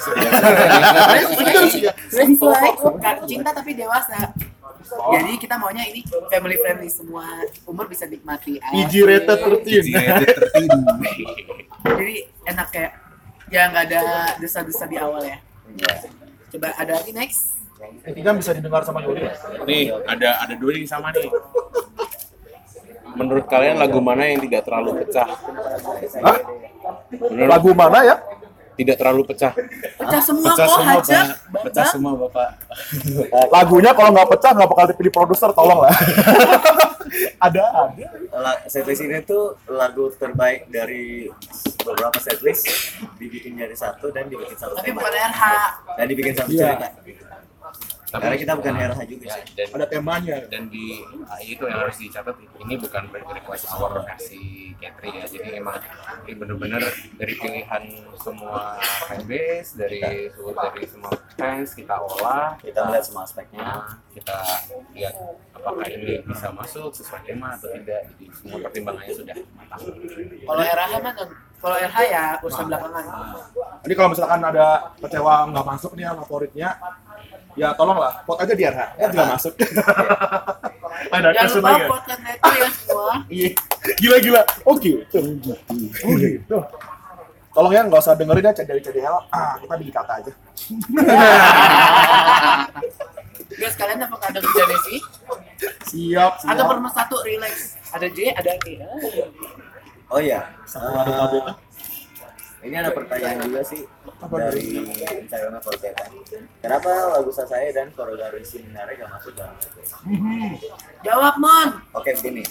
[2.09, 2.71] sesuai
[3.27, 4.31] cinta tapi dewasa.
[4.85, 7.25] Jadi kita maunya ini family friendly semua
[7.65, 8.61] umur bisa nikmati.
[8.61, 9.83] PG rated Asik.
[9.93, 11.97] 13.
[11.97, 12.15] Jadi
[12.47, 12.91] enak kayak
[13.47, 14.03] ya nggak ada
[14.41, 15.37] desa-desa di awal ya.
[16.53, 17.57] Coba ada lagi next.
[18.09, 19.29] Ini kan bisa didengar sama Yuri.
[19.69, 21.29] nih ada ada dua nih sama nih
[23.17, 25.27] menurut kalian lagu mana yang tidak terlalu pecah
[26.21, 26.37] Hah?
[27.29, 28.15] menurut Lagu mana ya?
[28.77, 29.51] Tidak terlalu pecah.
[29.97, 31.25] Pecah semua Pecah kok semua, hajat.
[31.49, 31.61] Pak.
[31.65, 32.47] Pecah semua, Bapak.
[33.49, 35.91] Lagunya kalau nggak pecah nggak bakal dipilih produser, tolong lah.
[37.39, 38.05] ada ada.
[38.33, 41.31] La- setlist ini tuh lagu terbaik dari
[41.79, 42.67] beberapa setlist
[43.15, 45.43] dibikin jadi satu dan dibikin satu Tapi tema bukan RH.
[45.95, 46.67] dan dibikin satu Iya.
[46.67, 46.87] cerita
[48.07, 49.43] karena kita bukan RH juga sih.
[49.51, 50.35] Dan Ada temanya.
[50.47, 55.25] dan di ah, itu yang harus dicatat ini bukan request our versi Katri ya.
[55.27, 55.81] Jadi emang
[56.23, 56.83] ini bener-bener
[57.19, 57.83] dari pilihan
[58.15, 58.79] semua
[59.11, 59.99] fanbase dari
[60.31, 63.59] dari semua fans kita olah kita melihat semua aspeknya.
[63.59, 64.37] Nah, kita
[64.95, 65.15] lihat
[65.51, 68.07] apakah ini bisa masuk sesuai tema atau tidak.
[68.15, 69.81] Jadi semua pertimbangannya sudah matang.
[70.47, 71.13] Kalau RH mah
[71.57, 73.03] kalau RH ya urusan belakangan.
[73.81, 74.67] Jadi kalau misalkan ada
[75.01, 76.69] kecewa nggak masuk nih yang favoritnya,
[77.57, 78.81] ya tolonglah, vote aja di RH.
[79.01, 79.53] Ya juga masuk.
[81.17, 81.83] ada Jangan lupa lagi.
[81.83, 83.13] itu ya semua.
[83.33, 83.49] Iya.
[83.97, 84.41] Gila gila.
[84.65, 84.91] Oke.
[86.05, 86.57] Oh gitu.
[87.57, 89.17] Tolong ya nggak usah dengerin ya dari CDL.
[89.33, 90.31] Ah, kita bikin kata aja.
[93.57, 94.99] Guys, kalian apa ada kerjaan sih?
[95.89, 96.51] Siap, siap.
[96.53, 97.79] Atau per satu relax.
[97.89, 98.77] Ada J, ada K.
[100.13, 101.09] oh iya Satu ada.
[101.33, 101.55] Eh,
[102.65, 103.85] ini ada pertanyaan juga sih
[104.17, 104.81] Apa dari
[105.21, 106.09] Instagramnya Fortetan
[106.57, 109.93] kenapa lagu saya dan Korogaru Seminare gak masuk dalam setlist
[111.05, 111.69] Jawab, Mon.
[111.93, 112.43] Oke begini.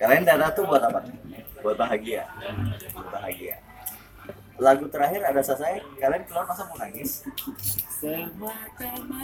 [0.00, 1.06] Kalian data tuh buat apa?
[1.60, 2.26] Buat bahagia.
[2.96, 3.56] Buat bahagia.
[4.60, 7.24] Lagu terakhir ada saya, kalian keluar masa mau nangis?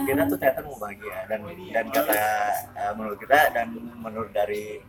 [0.09, 2.21] Kita tuh teater mau bahagia dan dan kata
[2.73, 3.69] eh, menurut kita dan
[4.01, 4.81] menurut dari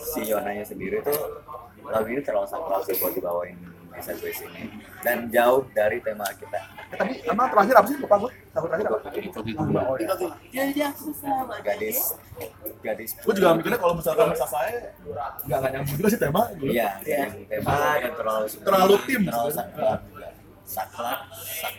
[0.00, 1.42] si Yonanya sendiri tuh
[1.84, 3.56] lagu ini terlalu sakral sih buat dibawain
[3.94, 6.58] di setlist ini dan jauh dari tema kita.
[6.98, 7.96] Tadi emang terakhir apa sih?
[8.02, 8.30] Lupa gue.
[8.50, 8.98] Tahun terakhir apa?
[9.14, 10.14] itu Oh, iya.
[10.14, 11.98] Oke, Jadi aku sama Gadis,
[12.82, 13.10] gadis.
[13.22, 14.90] Gue juga mikirnya kalau misalkan masa saya
[15.46, 16.42] nggak nggak nyambung juga sih tema.
[16.58, 19.22] Iya, dengan tema dan terlalu Terlalu tim.
[19.30, 19.96] terlalu sakral.
[20.64, 21.74] Sakral, sak,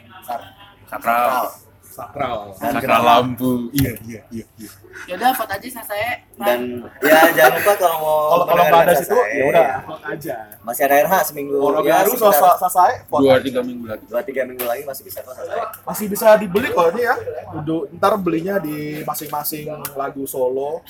[0.86, 1.65] sak,
[1.96, 2.74] sakral Sakral.
[2.76, 4.46] Sakral lampu Iya iya iya.
[4.60, 4.70] iya.
[5.08, 6.12] Yaudah, vote aja sama saya.
[6.36, 6.60] dan
[7.00, 10.36] ya jangan lupa kalau mau Kalau kalau nggak ada situ, ya udah vote aja.
[10.60, 14.42] masih ada RH seminggu Kalau ya baru sasa sasai, dua tiga minggu lagi dua tiga
[14.44, 17.16] minggu lagi masih bisa kok Sasai masih bisa dibeli kok ini ya.
[17.54, 20.84] Udah, ntar belinya di masing-masing lagu solo,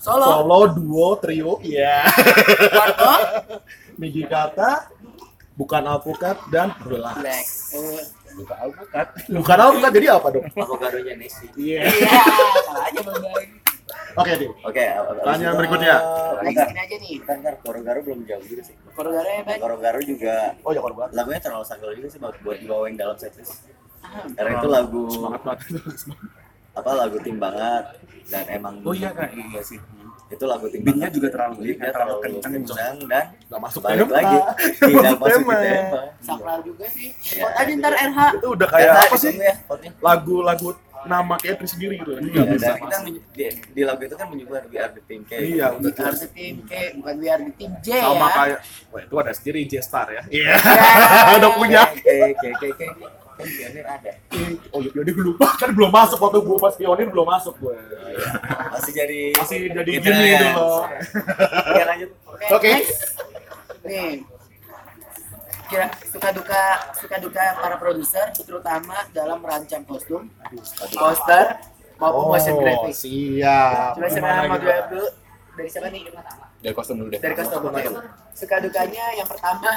[0.00, 0.24] Solo.
[0.26, 2.06] solo, duo, trio, iya.
[2.72, 3.12] Quarto.
[3.98, 4.88] Migi kata,
[5.54, 7.16] bukan alpukat dan relax.
[7.16, 7.46] Black.
[7.72, 10.46] Eh, buka alpukat Bukan alpukat jadi apa dong?
[10.48, 11.80] aku garunya Nesi Iya.
[11.84, 12.10] Iya,
[12.62, 13.50] salah aja Bang.
[14.12, 14.50] Oke deh.
[14.60, 14.84] oke
[15.16, 15.94] Pertanyaan berikutnya.
[16.40, 17.14] Sini aja nih.
[17.20, 17.54] bentar, bentar.
[17.60, 19.58] Koro-Garu belum jauh juga sih Korogara ya, Bang.
[19.58, 21.08] Koro-Garu juga Oh ya korban.
[21.10, 23.66] lagunya terlalu sakral juga sih buat, buat dibawain dalam setlist
[24.32, 25.68] karena itu lagu Semangat banget.
[26.72, 27.84] apa lagu tim banget
[28.26, 29.78] dan emang oh iya kak iya sih
[30.30, 33.98] itu lagu tim Beatnya juga terlalu Beatnya terlalu terlalu kencang kencang dan Gak masuk balik
[34.00, 34.14] tema.
[34.14, 34.36] lagi
[34.80, 35.64] Nggak tidak masuk di tema.
[35.66, 37.08] tema Sakral juga sih.
[37.10, 37.40] Iya.
[37.40, 38.18] Vote aja ntar RH.
[38.32, 39.32] Itu udah kayak Karena apa sih?
[39.34, 39.54] ya.
[39.98, 40.68] Lagu-lagu
[41.00, 42.12] nama Katri sendiri gitu.
[42.14, 43.12] Ini Ya, nggak bisa kita di,
[43.72, 45.32] di lagu itu kan menyebut We Are The Team K.
[45.32, 48.28] Iya, We are the team K, bukan we are the team J sama ya.
[48.30, 50.60] kayak wah itu ada sendiri J Star ya iya
[51.40, 52.04] udah punya K,
[52.36, 52.80] K, K.
[53.40, 54.12] Kan pionir ada.
[54.70, 57.76] oh iya dia lupa kan belum masuk waktu gue pas pionir belum masuk gue
[58.70, 60.52] Masih jadi masih jadi gini ya.
[60.52, 60.84] loh
[61.66, 62.10] Oke lanjut.
[62.52, 62.70] Oke.
[62.70, 63.00] next.
[63.80, 64.12] Nih.
[65.66, 66.62] Kira suka duka
[66.98, 70.26] suka duka para produser terutama dalam merancang kostum,
[70.92, 71.62] poster
[71.94, 72.90] maupun motion graphic.
[72.90, 75.06] Oh, siap Coba siapa mau dulu?
[75.54, 76.02] Dari siapa nih?
[76.60, 77.60] dari kostum dulu deh Dari kostum.
[77.64, 77.86] Oke.
[78.34, 79.70] Suka dukanya yang pertama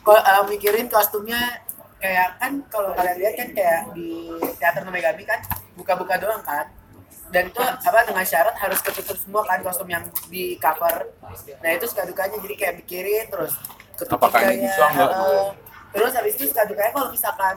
[0.00, 1.60] ko eh, mikirin kostumnya
[1.98, 4.08] kayak kan kalau kalian lihat kan kayak di
[4.58, 5.40] teater Nomegami kan
[5.74, 6.66] buka-buka doang kan.
[7.28, 10.00] Dan itu apa dengan syarat harus ketutup semua kan kostum yang
[10.32, 11.12] di cover.
[11.60, 13.52] Nah itu suka dukanya jadi kayak mikirin terus
[13.98, 15.10] ketutup Apakah bisa nggak?
[15.12, 15.48] eh,
[15.92, 17.54] terus habis itu suka dukanya kalau misalkan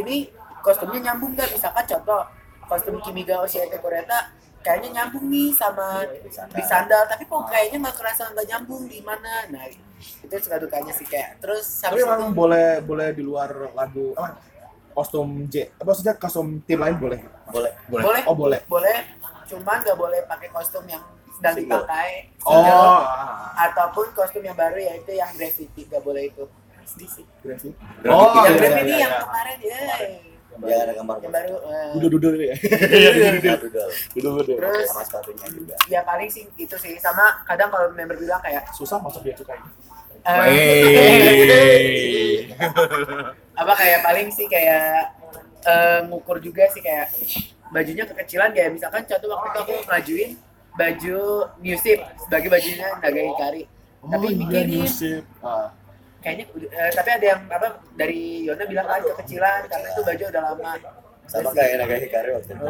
[0.00, 0.32] ini
[0.64, 1.52] kostumnya nyambung nggak?
[1.52, 2.24] Misalkan contoh
[2.64, 4.32] kostum Kimiga Oshiete Kureta
[4.62, 6.06] kayaknya nyambung nih sama
[6.54, 10.92] di sandal tapi kok kayaknya nggak kerasa nggak nyambung di mana nah itu suka dukanya
[10.94, 14.38] sih kayak terus tapi emang itu boleh boleh di luar lagu apa
[14.92, 17.20] kostum J apa maksudnya kostum tim lain boleh
[17.52, 17.72] Boleh.
[17.90, 18.98] boleh boleh oh boleh boleh
[19.50, 21.02] cuman nggak boleh pakai kostum yang
[21.36, 21.82] sedang Single.
[21.84, 22.10] dipakai
[22.46, 22.98] oh single.
[23.56, 26.44] ataupun kostum yang baru yaitu yang graffiti nggak boleh itu
[26.82, 27.76] sedikit graffiti.
[27.78, 28.10] Graffiti.
[28.10, 29.22] oh yang iya, graffiti iya, yang iya.
[29.26, 29.80] kemarin ya
[30.52, 32.54] Jangan ada gambar yang baru eh, duduk duduk ya?
[32.92, 33.88] Iya duduk duduk Dudul.
[34.12, 35.74] duduk duduk terus Sama sepatunya juga.
[35.88, 36.94] ya paling sih itu sih.
[36.98, 39.56] Sama kadang kalau member bilang kayak susah masuk dia suka
[40.22, 42.46] eh,
[43.60, 45.10] apa kayak paling sih kayak
[45.64, 47.10] eh, ngukur juga sih kayak
[47.70, 48.50] bajunya kekecilan.
[48.52, 50.30] Kayak misalkan contoh waktu itu aku ngajuin
[50.72, 51.20] baju
[51.60, 53.68] musim sebagai bajunya Naga Hikari
[54.02, 55.68] tapi oh iya mikirin musik ah.
[56.22, 57.68] Kayaknya eh, tapi ada yang apa
[57.98, 60.72] dari Yona bilang kan kekecilan karena itu baju udah lama.
[61.26, 62.66] Sama Terus, kayak Naga Hikari waktu itu.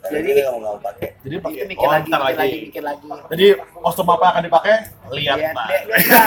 [0.00, 1.08] Oh, Jadi nggak mau pakai.
[1.20, 2.58] Jadi pakai itu mikir oh, lagi mikir lagi lagi.
[2.72, 3.04] mikir lagi.
[3.36, 3.46] Jadi
[3.84, 4.74] kostum apa akan dipakai?
[5.12, 5.66] Lihat, lihat Pak.
[5.68, 6.24] lihat lihat.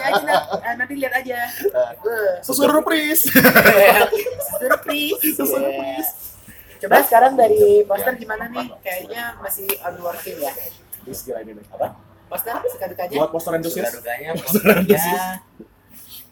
[0.00, 0.34] Aja.
[0.64, 1.38] Eh, nanti lihat aja.
[1.44, 3.22] Eh, Surprise.
[4.58, 6.10] surprise Surprise.
[6.80, 8.66] coba sekarang dari poster gimana nih?
[8.80, 10.52] Kayaknya masih on working ya.
[11.04, 13.92] Ini segala ini apa poster suka dukanya Buat poster Suka antusias.
[13.92, 15.02] dukanya Poster antusias.
[15.02, 15.24] posternya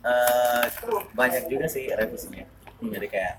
[0.00, 0.64] eh,
[1.12, 2.46] banyak juga sih revisinya
[2.80, 3.34] jadi kayak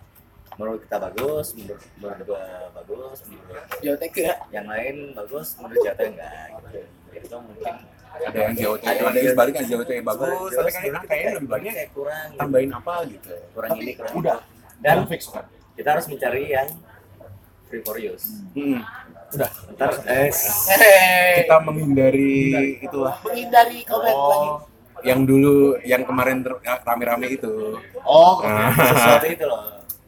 [0.53, 2.43] menurut kita bagus menurut menurut gua
[2.75, 6.79] bagus menurut Jotek ya yang lain bagus menurut jatuh enggak gitu
[7.15, 7.75] itu mungkin
[8.09, 12.27] ada yang JOT Ada yang sebaliknya JOT bagus tapi kan kayaknya lebih banyak kayak kurang
[12.35, 14.37] tambahin apa gitu kurang Tapi ini kurang udah.
[14.79, 15.45] Dan fix kan.
[15.75, 16.67] kita harus mencari yang
[17.69, 18.81] free for use Hmm.
[19.29, 19.49] Udah.
[19.71, 21.45] ntar eh Hehehe.
[21.45, 22.33] kita menghindari
[22.81, 24.57] itulah menghindari komen lagi Oh.
[24.99, 29.61] yang dulu yang kemarin ter- rame-rame itu Oh, Nah, sesuatu itu loh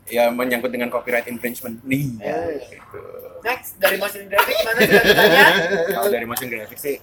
[0.06, 2.60] ya menyangkut dengan copyright infringement nih Eh.
[2.68, 3.00] gitu.
[3.42, 5.46] next dari motion graphic mana suka dukanya
[5.92, 6.98] kalau dari motion graphic sih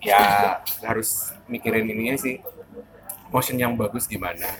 [0.00, 0.20] ya
[0.82, 2.42] harus mikirin ininya sih
[3.28, 4.50] motion yang bagus gimana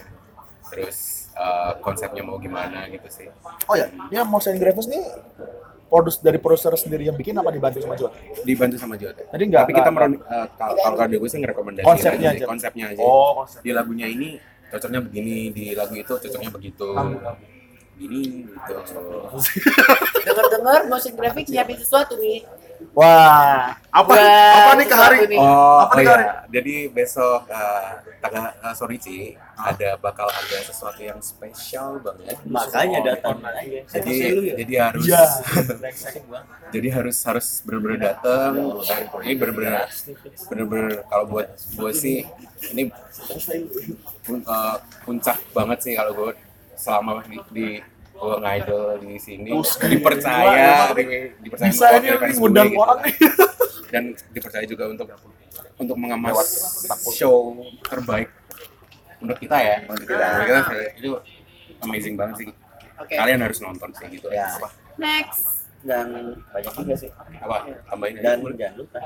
[0.65, 3.27] terus eh, konsepnya mau gimana gitu sih.
[3.65, 5.03] Oh ya, ini yang motion graphics nih
[5.87, 8.17] produs dari produser sendiri yang bikin apa dibantu sama Jot?
[8.43, 12.29] dibantu sama Jota Jadi nggak- tapi kita meron- eh, kalau kalau gue sih ngerekomendasiin Konsepnya
[12.33, 12.47] aja, aja.
[12.49, 13.01] konsepnya aja.
[13.01, 13.61] Oh, konsep.
[13.61, 14.41] di lagunya ini
[14.73, 16.89] cocoknya begini di lagu itu cocoknya begitu.
[17.93, 18.73] Gini gitu.
[20.25, 22.41] Dengar-dengar motion graphic nyiapin sesuatu nih
[22.93, 25.17] Wah, apa Wah, apa nih ke hari?
[25.25, 25.39] nih.
[25.39, 26.19] Oh, Apa oh nih, iya.
[26.51, 32.37] Jadi besok uh, tanggal uh, sorry Ci, ada bakal ada sesuatu yang spesial banget.
[32.45, 34.17] makanya datang aja Jadi
[34.55, 35.25] jadi harus Iya.
[36.75, 38.53] jadi harus harus benar-benar datang.
[39.21, 39.89] Ini benar-benar
[40.47, 42.17] benar-benar kalau buat gue sih
[42.71, 42.83] ini
[44.23, 46.31] pun- uh, puncak banget sih kalau gue
[46.75, 47.67] selama di, di
[48.23, 49.51] gue ngidol di sini
[49.89, 52.79] dipercaya di- dipercaya Bisa ini ngundang gitu.
[52.79, 52.99] orang.
[53.03, 53.15] Nih.
[53.91, 55.09] dan dipercaya juga untuk
[55.77, 56.49] untuk mengemas
[57.11, 57.53] show
[57.83, 58.31] terbaik
[59.19, 59.77] menurut kita ya.
[59.85, 60.61] Menurut kita, menurut kita
[60.97, 61.11] itu
[61.81, 62.49] amazing banget sih.
[62.97, 63.15] Oke.
[63.15, 64.31] Kalian harus nonton sih gitu.
[64.31, 64.49] Ya.
[64.53, 64.69] apa?
[64.97, 65.67] Next.
[65.83, 66.07] Dan
[66.49, 67.11] banyak juga sih.
[67.37, 67.57] Apa?
[67.85, 69.01] Tambahin dan jangan lupa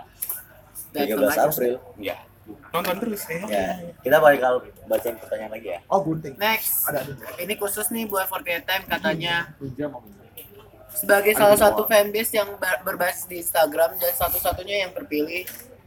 [0.93, 1.75] Dan 13 sama- April.
[1.99, 3.41] Ya nonton terus ya.
[3.47, 3.67] Ya
[4.03, 5.81] kita bakal bacain pertanyaan lagi ya.
[5.91, 6.35] Oh, gunting.
[6.39, 6.87] next.
[6.87, 7.13] Ada ada.
[7.43, 9.35] ini khusus nih buat 48 time katanya.
[10.97, 15.45] Sebagai salah satu fanbase yang ber- berbasis di Instagram dan satu-satunya yang terpilih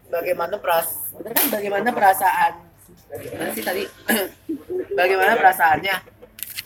[0.09, 2.53] bagaimana peras bener kan bagaimana perasaan?
[3.09, 3.83] Mana sih tadi?
[4.99, 5.95] Bagaimana perasaannya?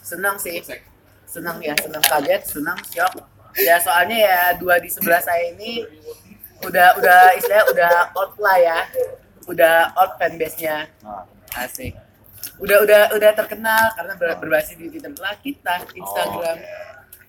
[0.01, 0.59] Senang sih.
[1.23, 3.13] Senang ya senang kaget senang shock
[3.57, 5.85] ya soalnya ya dua di sebelah saya ini
[6.65, 8.79] udah udah istilahnya udah out lah ya
[9.45, 11.23] udah out fanbase-nya Nah,
[11.57, 11.93] asik
[12.55, 16.57] udah udah udah terkenal karena ber- berbasis di Twitter lah kita Instagram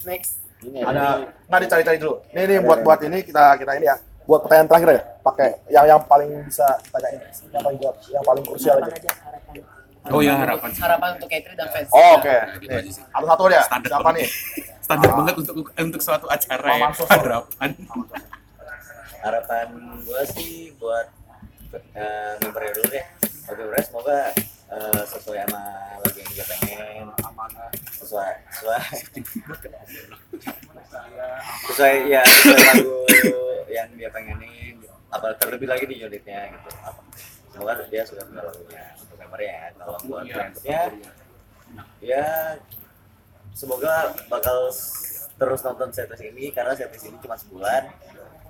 [0.02, 2.24] next ini ada nggak dicari-cari dulu.
[2.30, 3.96] Nih nih buat buat ini kita kita ini ya.
[4.24, 8.40] Buat pertanyaan terakhir ya, pakai yang yang paling bisa tanyain, yang paling jawab, yang paling
[8.42, 8.88] krusial aja.
[10.06, 12.24] oh ya harapan harapan untuk Katri dan fans Oh, oke.
[12.28, 13.04] Nah, gitu Nih, aja sih.
[13.06, 13.62] Satu-satu ya.
[13.62, 14.16] Standar Siapa banget.
[14.16, 14.28] nih?
[14.80, 15.16] standar Ah.
[15.16, 17.70] banget untuk untuk suatu acara ya harapan
[19.20, 19.66] harapan
[19.98, 21.06] gue sih buat
[21.76, 23.06] uh, membernya dulu deh.
[23.44, 24.32] Oke bro semoga
[24.72, 25.62] eh, sesuai sama
[26.00, 27.04] lagu yang dia pengen.
[27.92, 28.84] Sesuai sesuai.
[31.68, 32.96] Sesuai ya sesuai lagu
[33.68, 34.80] yang dia pengenin.
[35.12, 36.70] Apa terlebih lagi di unitnya gitu.
[37.52, 39.66] Semoga dia suka sama lagunya untuk membernya ya.
[39.76, 40.80] Kalau buat fansnya
[42.00, 42.26] ya
[43.52, 44.72] semoga bakal
[45.34, 47.92] terus nonton setlist ini karena setlist ini cuma sebulan.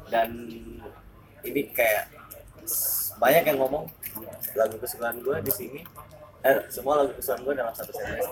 [0.07, 0.31] Dan
[1.43, 2.09] ini kayak
[3.25, 3.89] banyak yang ngomong
[4.53, 5.81] lagu kesukaan gue di sini.
[6.45, 8.29] Eh, semua lagu kesukaan gue dalam satu setlist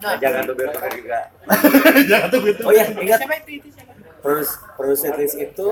[0.00, 1.28] nah, jangan tuber-tuber juga.
[2.08, 2.62] Jangan tuh gitu.
[2.64, 3.20] oh ya ingat.
[3.20, 3.92] Siapa itu itu siapa?
[4.24, 5.66] Produs produs setlist itu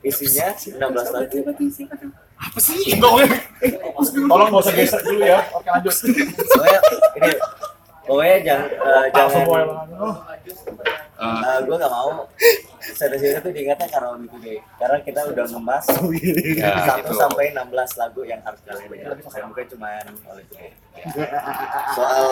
[0.00, 0.80] isinya 16
[1.12, 1.38] lagu.
[2.40, 2.96] Apa sih?
[2.96, 5.44] Tolong nggak usah geser dulu ya.
[5.52, 5.92] Oke lanjut.
[5.92, 6.80] pokoknya
[7.20, 7.30] ini
[8.10, 9.70] pokoknya jangan eh, Tak jangan semua yang
[10.02, 10.14] oh,
[11.20, 12.24] Eh, gue gak mau.
[12.80, 15.84] Setlist itu diingatnya karaoke today karena kita udah ngemas.
[16.60, 17.12] Ya, 1 gitu.
[17.12, 19.88] sampai 16 lagu yang harus kalian dengar saya bukan cuma
[20.32, 20.72] oleh today
[21.94, 22.26] soal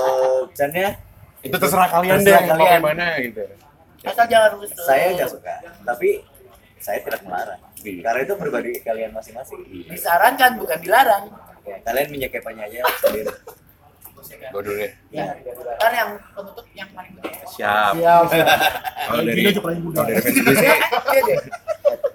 [0.53, 0.91] channel
[1.45, 2.81] itu terserah kalian Terserah deh mau kalian.
[2.83, 3.43] mana gitu.
[4.03, 4.85] Asal jangan rusuh.
[4.89, 5.55] Saya nggak suka.
[5.85, 6.09] Tapi
[6.81, 7.61] saya tidak melarang.
[7.79, 8.01] Iya.
[8.03, 9.61] karena itu pribadi kalian masing-masing.
[9.87, 11.25] Disarankan bukan dilarang.
[11.63, 13.29] Ya, kalian menyikapinya aja sendiri
[14.31, 15.25] gue dulu deh ya
[15.75, 18.23] ntar yang penutup yang paling penting siap siap.
[19.03, 21.39] kalau dari paling kalau dari fans gue sih Oke deh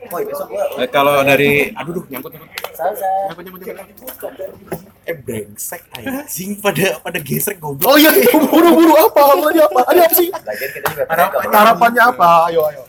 [0.06, 3.08] Woi, besok gua Eh, kalau dari aduh duh nyangkut nyangkut salsa.
[3.26, 4.34] nyangkut nyangkut nyangkut
[5.04, 9.22] eh brengsek anjing pada pada gesrek goblok Oh iya, buru-buru apa?
[9.26, 9.82] Apa?
[9.84, 10.30] Tadi apa sih?
[10.30, 11.58] Lagian kita juga Harapan- pedagang.
[11.58, 12.30] Harapannya apa?
[12.48, 12.82] Ayo, ayo.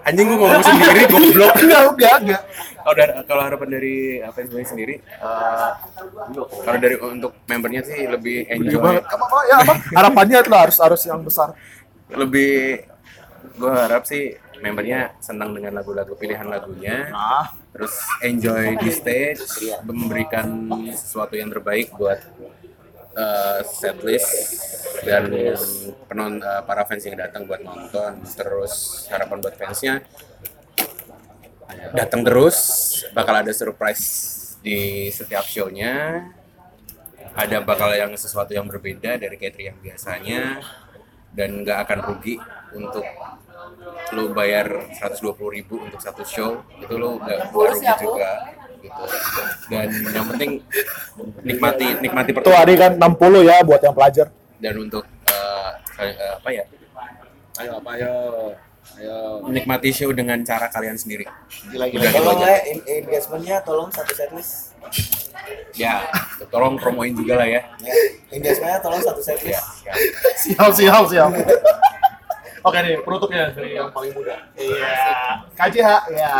[0.00, 2.42] anjing gua ngomong sendiri goblok Enggak, enggak, enggak.
[2.88, 5.70] Kalau dari kalau harapan dari apa yang gue sendiri eh,
[6.64, 9.04] kalau dari untuk membernya sih lebih enjoy banget.
[9.04, 9.74] Apa, apa, ya apa?
[10.00, 11.52] Harapannya itu harus harus yang besar.
[12.08, 12.88] lebih
[13.60, 14.32] gue harap sih
[14.64, 17.92] membernya senang dengan lagu-lagu pilihan lagunya Nah, terus
[18.24, 19.44] enjoy di stage
[19.84, 20.48] memberikan
[20.96, 22.16] sesuatu yang terbaik buat
[23.12, 24.32] uh, setlist
[25.04, 25.28] dan
[26.08, 30.00] penon uh, para fans yang datang buat nonton terus harapan buat fansnya
[31.92, 32.56] datang terus
[33.12, 34.04] bakal ada surprise
[34.60, 36.24] di setiap show-nya.
[37.38, 40.58] Ada bakal yang sesuatu yang berbeda dari Katri yang biasanya.
[41.28, 42.34] Dan nggak akan rugi
[42.74, 43.04] untuk
[44.16, 46.64] lu bayar 120.000 ribu untuk satu show.
[46.82, 48.30] Itu lu nggak rugi juga
[48.78, 49.02] gitu.
[49.70, 50.50] Dan yang penting
[51.42, 54.26] nikmati nikmati itu Adi kan 60 ya buat yang pelajar.
[54.58, 55.70] dan untuk eh,
[56.34, 56.64] apa ya?
[57.62, 58.14] Ayo apa ayo.
[58.94, 59.42] Ayo.
[59.42, 61.22] menikmati show dengan cara kalian sendiri
[61.68, 62.02] Gila gila.
[62.10, 62.54] Tolong ya,
[62.88, 64.72] engagementnya tolong satu setlist.
[65.72, 66.02] ya
[66.48, 67.92] tolong promoin juga lah ya Ya,
[68.30, 69.62] engagementnya tolong satu ya, setlist.
[69.82, 69.92] ya.
[70.34, 71.28] Siap, siap, siap.
[72.58, 74.34] Oke nih, penutupnya dari yang paling muda.
[74.52, 74.90] Iya.
[75.54, 76.32] KJH, ya.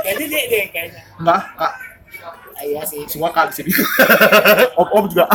[0.00, 1.00] Kayaknya deh deh kayaknya.
[1.14, 1.72] Enggak, Kak.
[2.56, 3.04] Ah, Iya sih.
[3.06, 3.70] Semua Kak di sini.
[4.80, 5.28] om, om juga.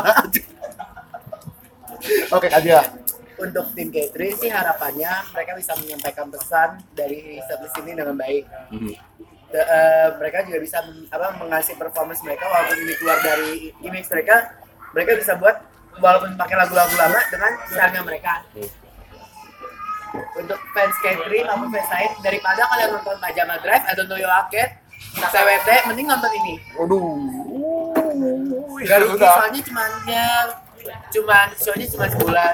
[2.35, 3.02] Oke, KJH.
[3.43, 8.43] Untuk tim K3 sih harapannya mereka bisa menyampaikan pesan dari setlist ini dengan baik.
[8.71, 8.91] Mhm.
[9.51, 10.81] The- eh, mereka juga bisa
[11.11, 14.49] apa mengasih performance mereka walaupun ini keluar dari image mereka,
[14.95, 15.61] mereka bisa buat
[15.99, 18.33] walaupun pakai lagu-lagu lama dengan stylenya mereka.
[20.13, 24.73] Untuk fans K3 maupun fans lain daripada kalian nonton Pajama Drive atau Noyo Arcade,
[25.21, 26.55] CWT mending nonton ini.
[26.77, 27.05] Waduh.
[28.83, 30.27] Gak rugi soalnya cuman ya
[31.13, 32.53] cuman show-nya cuma sebulan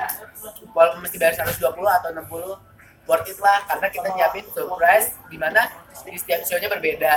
[0.73, 5.65] walaupun mesti bayar 120 atau 60 worth it lah karena kita nyiapin surprise di mana
[6.05, 7.13] di setiap show-nya berbeda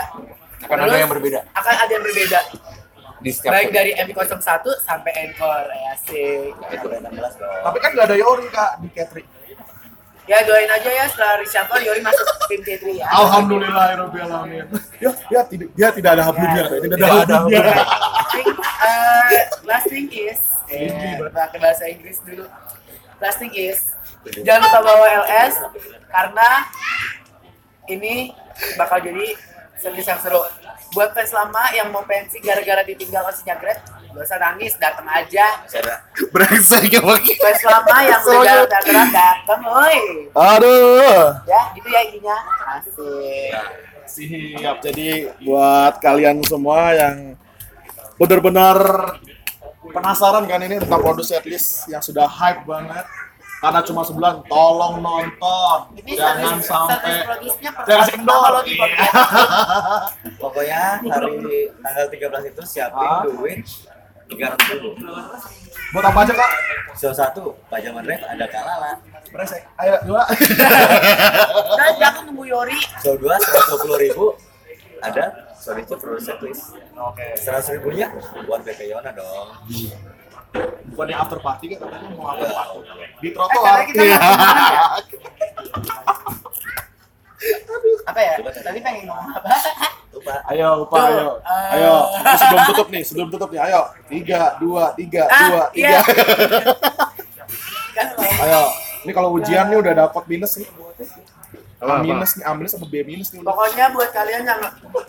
[0.64, 2.40] akan ada yang berbeda akan ada yang berbeda
[3.22, 3.76] di setiap baik show.
[3.78, 7.06] dari MP01 sampai Encore ya sih itu 16
[7.38, 7.62] dong.
[7.62, 9.22] Tapi kan nggak ada Yori, Kak, di Katri.
[10.22, 14.70] ya doain aja ya setelah reshuffle Yori masuk tim T3 ya Alhamdulillah, alamin.
[15.02, 16.94] Ya, dia tidak dia tidak ada hablumnya, katanya.
[16.94, 17.74] tidak ada hablumnya.
[18.30, 20.38] Think, uh, last thing is
[20.72, 22.48] eh, pakai bahasa Inggris dulu.
[23.20, 23.92] Last thing is.
[24.42, 25.54] Jangan lupa bawa LS
[26.10, 26.48] karena
[27.90, 28.30] ini
[28.78, 29.34] bakal jadi
[29.78, 30.42] series yang seru.
[30.92, 33.80] Buat fans lama yang mau pensi gara-gara ditinggal osinya Grab
[34.12, 35.64] gak usah nangis datang aja.
[36.30, 37.24] Brengsek ya, Bang.
[37.24, 39.98] fans lama yang udah gara-gara datang woi.
[40.36, 41.32] Aduh.
[41.48, 42.36] ya gitu ya intinya.
[42.78, 43.52] Asik.
[44.06, 44.76] Siap.
[44.84, 47.34] Jadi buat kalian semua yang
[48.20, 48.76] benar-benar
[49.84, 53.02] penasaran kan ini tentang produk setlist yang sudah hype banget
[53.58, 57.14] karena cuma sebulan tolong nonton ini jangan service- sampai
[57.84, 58.52] Jangan kasih kendor.
[60.42, 61.34] Pokoknya hari
[61.76, 63.22] tanggal 13 itu siapin Ah.
[63.22, 63.62] duit
[64.28, 64.90] 300 ribu.
[65.92, 66.50] buat apa aja kak
[66.94, 67.36] Show 1,
[67.68, 68.92] Pajama Drive ada Kalala.
[69.28, 69.62] Brengsek.
[69.76, 70.24] ayo dua
[71.72, 74.24] Dan jangan nunggu Yori Show 2, 120 ribu
[74.98, 76.74] ada sorry itu produk setlist.
[76.92, 77.26] oke.
[77.38, 78.10] 100 ribunya?
[78.42, 79.48] Buat BP Yona dong.
[80.84, 82.78] bukan yang after party kan katanya mau after party.
[83.16, 83.62] Di Eh, trotoar.
[83.64, 84.18] karena kita Iya.
[88.02, 88.32] apa ya?
[88.42, 89.50] Tadi pengen ngomong apa?
[90.12, 90.34] Lupa.
[90.46, 91.28] ayo lupa Tuh, ayo.
[91.40, 91.74] eh.
[91.74, 91.94] ayo.
[92.12, 93.60] Ini sebelum tutup nih sebelum tutup nih.
[93.62, 93.80] Ayo.
[94.06, 96.00] Tiga dua tiga Ah, dua tiga iya.
[97.92, 98.62] kan ngomong ayo.
[99.02, 100.68] Ini kalau ujian nih udah dapat minus nih
[101.82, 102.04] A Apa, apa?
[102.06, 104.60] minus nih A minus sama B minus nih pokoknya buat kalian yang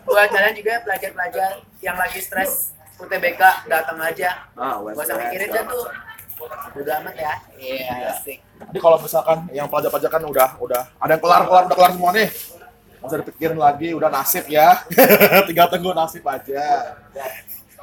[0.09, 4.47] buat kalian juga pelajar-pelajar yang lagi stres UTBK datang aja.
[4.57, 5.85] Ah, gak usah mikirin dah tuh
[6.77, 7.33] udah amat ya.
[7.61, 8.15] Iya.
[8.15, 8.37] Asik.
[8.41, 12.11] Jadi kalau misalkan yang pelajar-pelajar kan udah udah ada yang kelar kelar udah kelar semua
[12.15, 12.29] nih.
[13.03, 14.81] Usah dipikirin lagi udah nasib ya.
[15.47, 16.95] Tinggal tunggu nasib aja.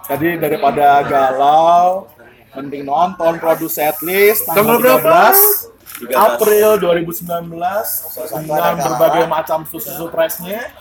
[0.09, 2.09] Jadi daripada galau
[2.57, 5.31] mending nonton produk setlist tanggal Tanggal berapa?
[5.31, 10.73] 13 April 2019 ada dengan berbagai macam susu surprise-nya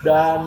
[0.00, 0.40] dan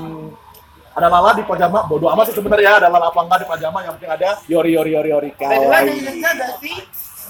[0.97, 2.82] ada Lala di pajama bodo amat sih sebenarnya.
[2.82, 6.01] Ada Lala apa enggak di pajama yang penting ada Yori Yori Yori Yori kawaii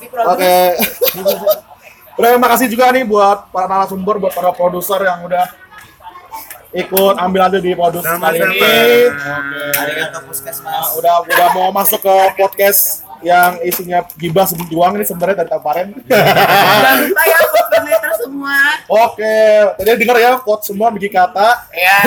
[0.08, 0.80] produk Oke.
[2.16, 5.48] Udah terima kasih juga nih buat para narasumber, buat para produser yang udah
[6.76, 8.60] ikut ambil andil di produksi kali ini.
[8.60, 8.76] Oke.
[10.64, 15.88] Nah, udah udah mau masuk ke podcast yang isinya gibah juang ini sebenarnya dari kemarin.
[16.08, 18.58] Jangan lupa ya buat Twitter semua.
[18.88, 19.38] Oke,
[19.76, 21.50] tadi dengar ya quote semua bagi kata.
[21.76, 21.98] Ya.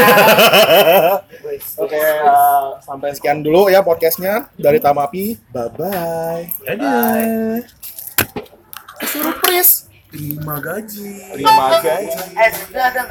[1.82, 5.36] Oke, eh, sampai sekian dulu ya podcastnya dari Tamapi.
[5.52, 6.42] Bye bye.
[6.64, 7.60] Dadah.
[9.02, 9.92] Surprise.
[10.12, 11.24] Terima gaji.
[11.32, 12.20] Terima gaji.
[12.36, 13.10] Eh, ada nggak?